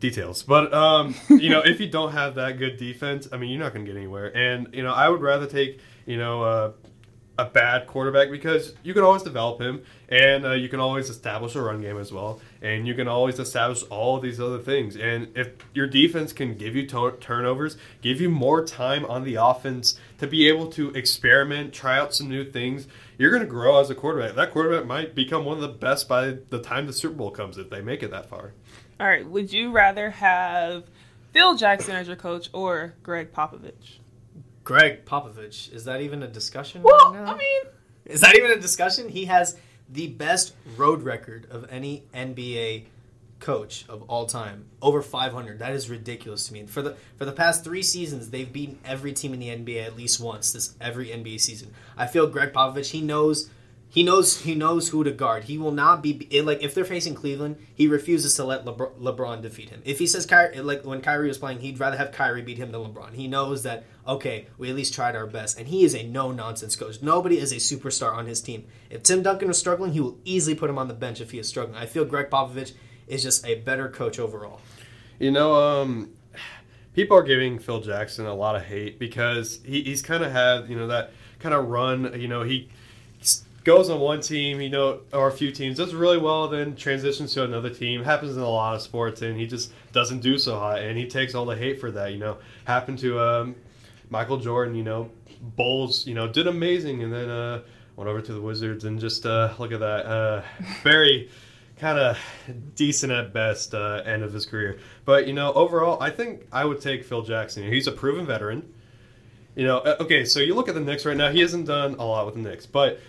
[0.00, 0.42] details.
[0.42, 3.72] But um, you know, if you don't have that good defense, I mean, you're not
[3.72, 4.36] going to get anywhere.
[4.36, 6.72] And you know, I would rather take you know uh,
[7.38, 11.54] a bad quarterback because you can always develop him, and uh, you can always establish
[11.54, 14.96] a run game as well, and you can always establish all these other things.
[14.96, 19.36] And if your defense can give you to- turnovers, give you more time on the
[19.36, 22.86] offense to be able to experiment, try out some new things.
[23.16, 24.36] You're going to grow as a quarterback.
[24.36, 27.56] That quarterback might become one of the best by the time the Super Bowl comes
[27.56, 28.52] if they make it that far.
[29.00, 29.26] All right.
[29.26, 30.84] Would you rather have
[31.32, 33.98] Phil Jackson as your coach or Gregg Popovich?
[34.64, 36.82] Gregg Popovich, is that even a discussion?
[36.82, 37.34] Well, right now?
[37.34, 37.62] I mean,
[38.04, 39.08] Is that even a discussion?
[39.08, 39.56] He has
[39.88, 42.84] the best road record of any NBA
[43.40, 45.58] coach of all time, over 500.
[45.58, 46.64] That is ridiculous to me.
[46.66, 49.96] For the for the past three seasons, they've beaten every team in the NBA at
[49.96, 50.52] least once.
[50.52, 51.74] This every NBA season.
[51.96, 52.90] I feel Gregg Popovich.
[52.90, 53.50] He knows.
[53.94, 55.44] He knows he knows who to guard.
[55.44, 58.98] He will not be it- like if they're facing Cleveland, he refuses to let Lebr-
[58.98, 59.82] LeBron defeat him.
[59.84, 62.72] If he says Kyrie, like when Kyrie was playing, he'd rather have Kyrie beat him
[62.72, 63.12] than LeBron.
[63.12, 66.32] He knows that okay, we at least tried our best, and he is a no
[66.32, 67.02] nonsense coach.
[67.02, 68.64] Nobody is a superstar on his team.
[68.88, 71.38] If Tim Duncan was struggling, he will easily put him on the bench if he
[71.38, 71.76] is struggling.
[71.76, 72.72] I feel Gregg Popovich
[73.06, 74.60] is just a better coach overall.
[75.18, 76.12] You know, um,
[76.94, 80.68] people are giving Phil Jackson a lot of hate because he, he's kind of had,
[80.70, 82.18] you know, that kind of run.
[82.18, 82.70] You know, he
[83.64, 87.32] goes on one team, you know, or a few teams, does really well, then transitions
[87.34, 88.02] to another team.
[88.02, 91.06] Happens in a lot of sports, and he just doesn't do so hot, and he
[91.06, 92.12] takes all the hate for that.
[92.12, 93.54] You know, happened to um,
[94.10, 94.74] Michael Jordan.
[94.74, 95.10] You know,
[95.40, 97.62] Bulls, you know, did amazing, and then uh,
[97.96, 100.42] went over to the Wizards, and just uh, look at that, uh,
[100.82, 101.30] very
[101.78, 102.18] kind of
[102.76, 104.78] decent at best uh, end of his career.
[105.04, 107.70] But you know, overall, I think I would take Phil Jackson.
[107.70, 108.72] He's a proven veteran.
[109.54, 111.30] You know, uh, okay, so you look at the Knicks right now.
[111.30, 113.00] He hasn't done a lot with the Knicks, but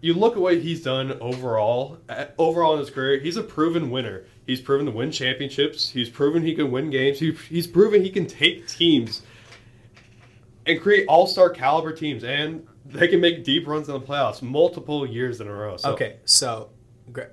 [0.00, 1.98] you look at what he's done overall.
[2.08, 4.24] uh, Overall in his career, he's a proven winner.
[4.46, 5.90] He's proven to win championships.
[5.90, 7.18] He's proven he can win games.
[7.18, 9.22] He, he's proven he can take teams
[10.66, 15.06] and create all-star caliber teams, and they can make deep runs in the playoffs multiple
[15.06, 15.76] years in a row.
[15.76, 16.70] So, Okay, so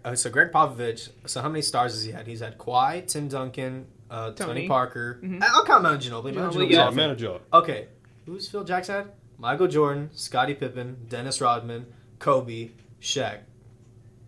[0.04, 1.10] uh, so Gregg Popovich.
[1.26, 2.28] So how many stars has he had?
[2.28, 4.54] He's had Kawhi, Tim Duncan, uh, Tony.
[4.54, 4.68] Tony.
[4.68, 5.20] Parker.
[5.24, 5.42] Mhm.
[5.44, 6.34] I- I'll count Manu Ginobili.
[6.34, 6.90] Manu Ginobili, yeah.
[6.90, 7.40] Manu Ginobili.
[7.54, 7.88] Okay,
[8.26, 8.96] who's Phil Jackson?
[8.96, 9.12] had?
[9.38, 11.86] Michael Jordan, Scottie Pippen, Dennis Rodman,
[12.26, 13.42] Kobe, Shaq.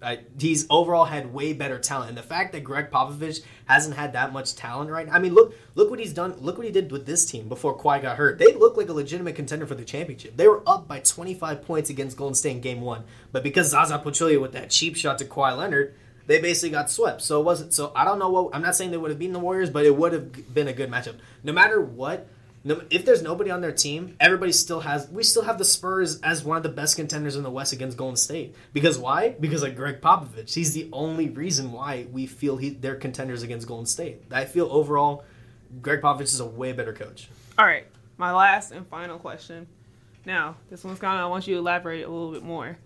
[0.03, 4.13] I, he's overall had way better talent, and the fact that Gregg Popovich hasn't had
[4.13, 5.13] that much talent right now.
[5.13, 6.35] I mean, look, look what he's done.
[6.39, 8.37] Look what he did with this team before Kawhi got hurt.
[8.37, 10.37] They looked like a legitimate contender for the championship.
[10.37, 13.97] They were up by 25 points against Golden State in Game One, but because Zaza
[13.97, 15.95] Pachulia with that cheap shot to Kawhi Leonard,
[16.27, 17.23] they basically got swept.
[17.23, 17.73] So it wasn't.
[17.73, 18.53] So I don't know what.
[18.53, 20.73] I'm not saying they would have beaten the Warriors, but it would have been a
[20.73, 21.15] good matchup.
[21.43, 22.27] No matter what,
[22.67, 25.09] no, if there's nobody on their team, everybody still has.
[25.09, 27.95] We still have the Spurs as one of the best contenders in the West against
[27.95, 28.55] Golden State.
[28.73, 29.29] Because why?
[29.39, 30.53] Because of Gregg Popovich.
[30.53, 34.23] He's the only reason why we feel he, they're contenders against Golden State.
[34.33, 35.23] I feel overall,
[35.81, 37.29] Gregg Popovich is a way better coach.
[37.57, 37.87] All right,
[38.17, 39.65] my last and final question.
[40.25, 42.77] Now, this one's kind of, I want you to elaborate a little bit more.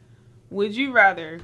[0.51, 1.39] Would you rather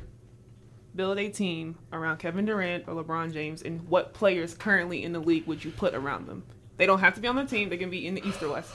[0.96, 5.20] build a team around Kevin Durant or LeBron James, and what players currently in the
[5.20, 6.44] league would you put around them?
[6.78, 8.54] They don't have to be on the team, they can be in the East or
[8.54, 8.72] West.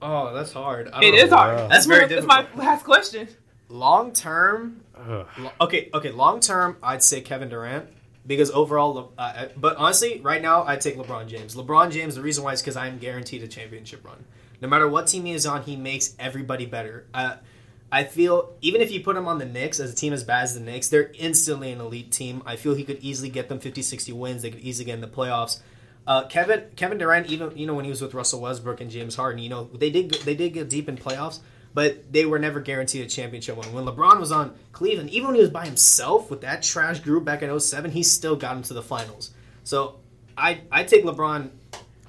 [0.00, 0.90] Oh, that's hard.
[1.02, 1.70] It is hard.
[1.70, 2.56] That's very That's difficult.
[2.56, 3.28] my last question.
[3.68, 5.26] Long term, lo-
[5.60, 6.10] okay, okay.
[6.12, 7.86] Long term, I'd say Kevin Durant
[8.26, 11.54] because overall, Le- uh, uh, but honestly, right now, I'd take LeBron James.
[11.54, 12.14] LeBron James.
[12.14, 14.24] The reason why is because I'm guaranteed a championship run.
[14.62, 17.06] No matter what team he is on, he makes everybody better.
[17.12, 17.36] Uh,
[17.92, 20.44] I feel even if you put him on the Knicks as a team as bad
[20.44, 22.42] as the Knicks, they're instantly an elite team.
[22.46, 24.42] I feel he could easily get them 50, 60 wins.
[24.42, 25.58] They could easily get in the playoffs.
[26.08, 29.14] Uh, Kevin Kevin Durant, even you know when he was with Russell Westbrook and James
[29.14, 31.40] Harden, you know they did they did get deep in playoffs,
[31.74, 33.74] but they were never guaranteed a championship win.
[33.74, 37.24] When LeBron was on Cleveland, even when he was by himself with that trash group
[37.26, 39.32] back in 07, he still got him to the finals.
[39.64, 39.96] So
[40.36, 41.50] I I take LeBron.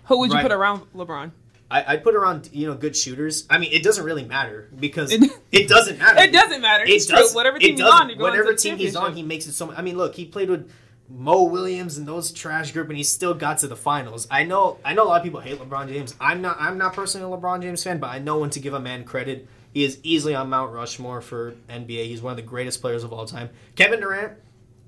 [0.05, 0.43] Who would you Right.
[0.43, 1.31] put around LeBron?
[1.69, 3.45] I, I'd put around you know good shooters.
[3.49, 5.19] I mean, it doesn't really matter because it,
[5.67, 6.21] doesn't matter.
[6.21, 6.85] It doesn't matter.
[6.87, 7.35] It does.
[7.35, 9.73] Whatever team he's on, whatever team he's on, he makes it so.
[9.73, 10.71] I mean, look, he played with
[11.09, 14.27] Mo Williams and those trash group, and he still got to the finals.
[14.29, 16.15] I know, I know a lot of people hate LeBron James.
[16.19, 18.73] I'm not, I'm not personally a LeBron James fan, but I know when to give
[18.73, 19.47] a man credit.
[19.73, 22.05] He is easily on Mount Rushmore for NBA.
[22.05, 23.49] He's one of the greatest players of all time.
[23.75, 24.33] Kevin Durant,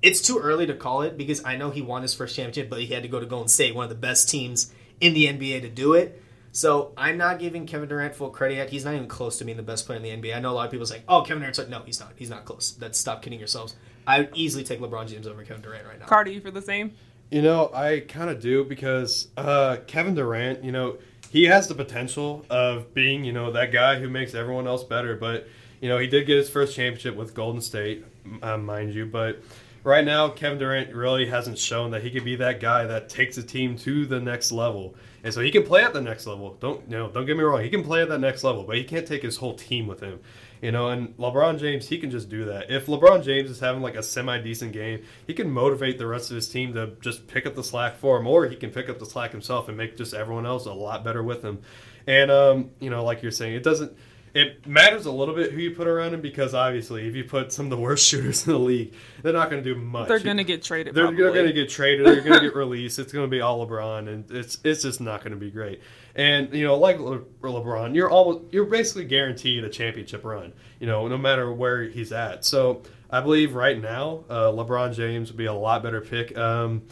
[0.00, 2.80] it's too early to call it because I know he won his first championship, but
[2.80, 5.62] he had to go to Golden State, one of the best teams in the NBA,
[5.62, 6.22] to do it.
[6.52, 8.70] So I'm not giving Kevin Durant full credit yet.
[8.70, 10.36] He's not even close to being the best player in the NBA.
[10.36, 12.12] I know a lot of people say, "Oh, Kevin Durant's like, no, he's not.
[12.16, 13.74] He's not close." That's stop kidding yourselves.
[14.06, 16.06] I would easily take LeBron James over Kevin Durant right now.
[16.06, 16.92] Carter, you for the same?
[17.30, 20.98] You know, I kind of do because uh, Kevin Durant, you know,
[21.30, 25.16] he has the potential of being, you know, that guy who makes everyone else better.
[25.16, 25.48] But,
[25.80, 28.04] you know, he did get his first championship with Golden State,
[28.42, 29.06] uh, mind you.
[29.06, 29.42] But
[29.82, 33.38] right now, Kevin Durant really hasn't shown that he could be that guy that takes
[33.38, 34.94] a team to the next level.
[35.24, 36.56] And so he can play at the next level.
[36.60, 38.76] Don't you know, don't get me wrong, he can play at that next level, but
[38.76, 40.20] he can't take his whole team with him.
[40.62, 42.70] You know, and LeBron James, he can just do that.
[42.70, 46.30] If LeBron James is having like a semi decent game, he can motivate the rest
[46.30, 48.88] of his team to just pick up the slack for him, or he can pick
[48.88, 51.58] up the slack himself and make just everyone else a lot better with him.
[52.06, 53.92] And um, you know, like you're saying, it doesn't
[54.34, 57.52] it matters a little bit who you put around him because obviously if you put
[57.52, 60.08] some of the worst shooters in the league, they're not going to do much.
[60.08, 60.94] They're going to get traded.
[60.94, 62.06] They're, they're going to get traded.
[62.06, 62.98] They're going to get released.
[62.98, 65.80] It's going to be all LeBron, and it's it's just not going to be great.
[66.14, 70.52] And you know, like Le- LeBron, you're almost you're basically guaranteed a championship run.
[70.80, 72.44] You know, no matter where he's at.
[72.44, 76.36] So I believe right now, uh, LeBron James would be a lot better pick.
[76.36, 76.82] Um,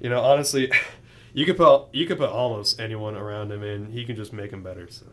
[0.00, 0.70] you know, honestly,
[1.32, 4.50] you could put you could put almost anyone around him, and he can just make
[4.50, 4.86] him better.
[4.90, 5.06] So.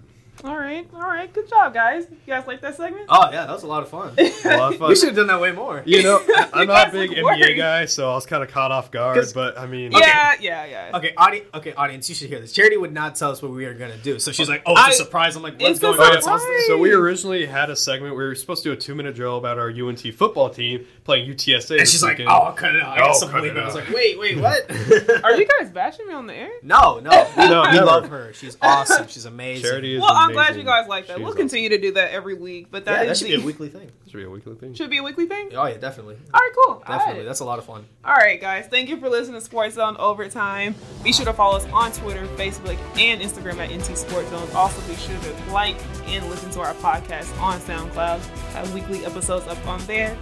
[0.44, 2.06] All right, all right, good job, guys.
[2.12, 3.08] You guys like that segment?
[3.10, 4.14] Oh yeah, that was a lot of fun.
[4.18, 4.90] A lot of fun.
[4.90, 5.82] we should have done that way more.
[5.86, 7.58] You know, I- I'm not a big look NBA worried.
[7.58, 9.26] guy, so I was kind of caught off guard.
[9.34, 10.92] But I mean, Yeah, yeah, yeah.
[10.98, 11.48] Okay, audience.
[11.56, 12.08] Okay, audience.
[12.08, 12.54] You should hear this.
[12.54, 14.90] Charity would not tell us what we are gonna do, so she's like, "Oh, I-
[14.90, 16.42] it's a surprise." I'm like, "What's going on?" surprise.
[16.68, 19.38] So we originally had a segment we were supposed to do a two minute drill
[19.38, 21.72] about our UNT football team playing UTSA.
[21.72, 22.96] And this she's like, "Oh, I'll cut it out.
[22.96, 25.36] I got Oh, something cut to it leave." I was like, "Wait, wait, what?" Are
[25.36, 26.52] you guys bashing me on the air?
[26.62, 28.34] no, no, we, No, we love her.
[28.34, 29.08] She's awesome.
[29.08, 29.64] She's amazing.
[29.64, 31.14] Charity is Well, I'm glad you guys like that.
[31.16, 31.38] She's we'll awesome.
[31.40, 33.70] continue to do that every week, but Yeah, that that is should be a weekly
[33.70, 33.92] thing.
[34.08, 34.74] Should be a weekly thing.
[34.74, 35.50] should be a weekly thing.
[35.56, 36.84] Oh yeah, definitely, All right, cool.
[36.88, 37.20] Definitely.
[37.22, 37.26] right.
[37.26, 37.86] That's a lot of fun.
[38.06, 38.68] All right, guys.
[38.68, 40.76] Thank you for listening to Sports Zone Overtime.
[41.04, 44.48] Be sure to follow us on Twitter, Facebook, and Instagram at NT Sports Zone.
[44.56, 45.76] Also, be sure to like
[46.08, 48.20] and listen to our podcast on SoundCloud.
[48.54, 50.18] Have weekly episodes up on there.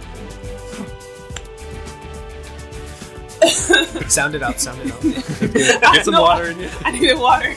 [4.08, 4.58] Sound it out.
[4.60, 5.02] Sound it out.
[5.92, 6.70] Get some No, water in you.
[6.84, 7.54] I needed water.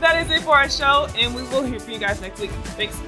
[0.00, 2.50] That is it for our show, and we will hear from you guys next week.
[2.76, 2.98] Thanks.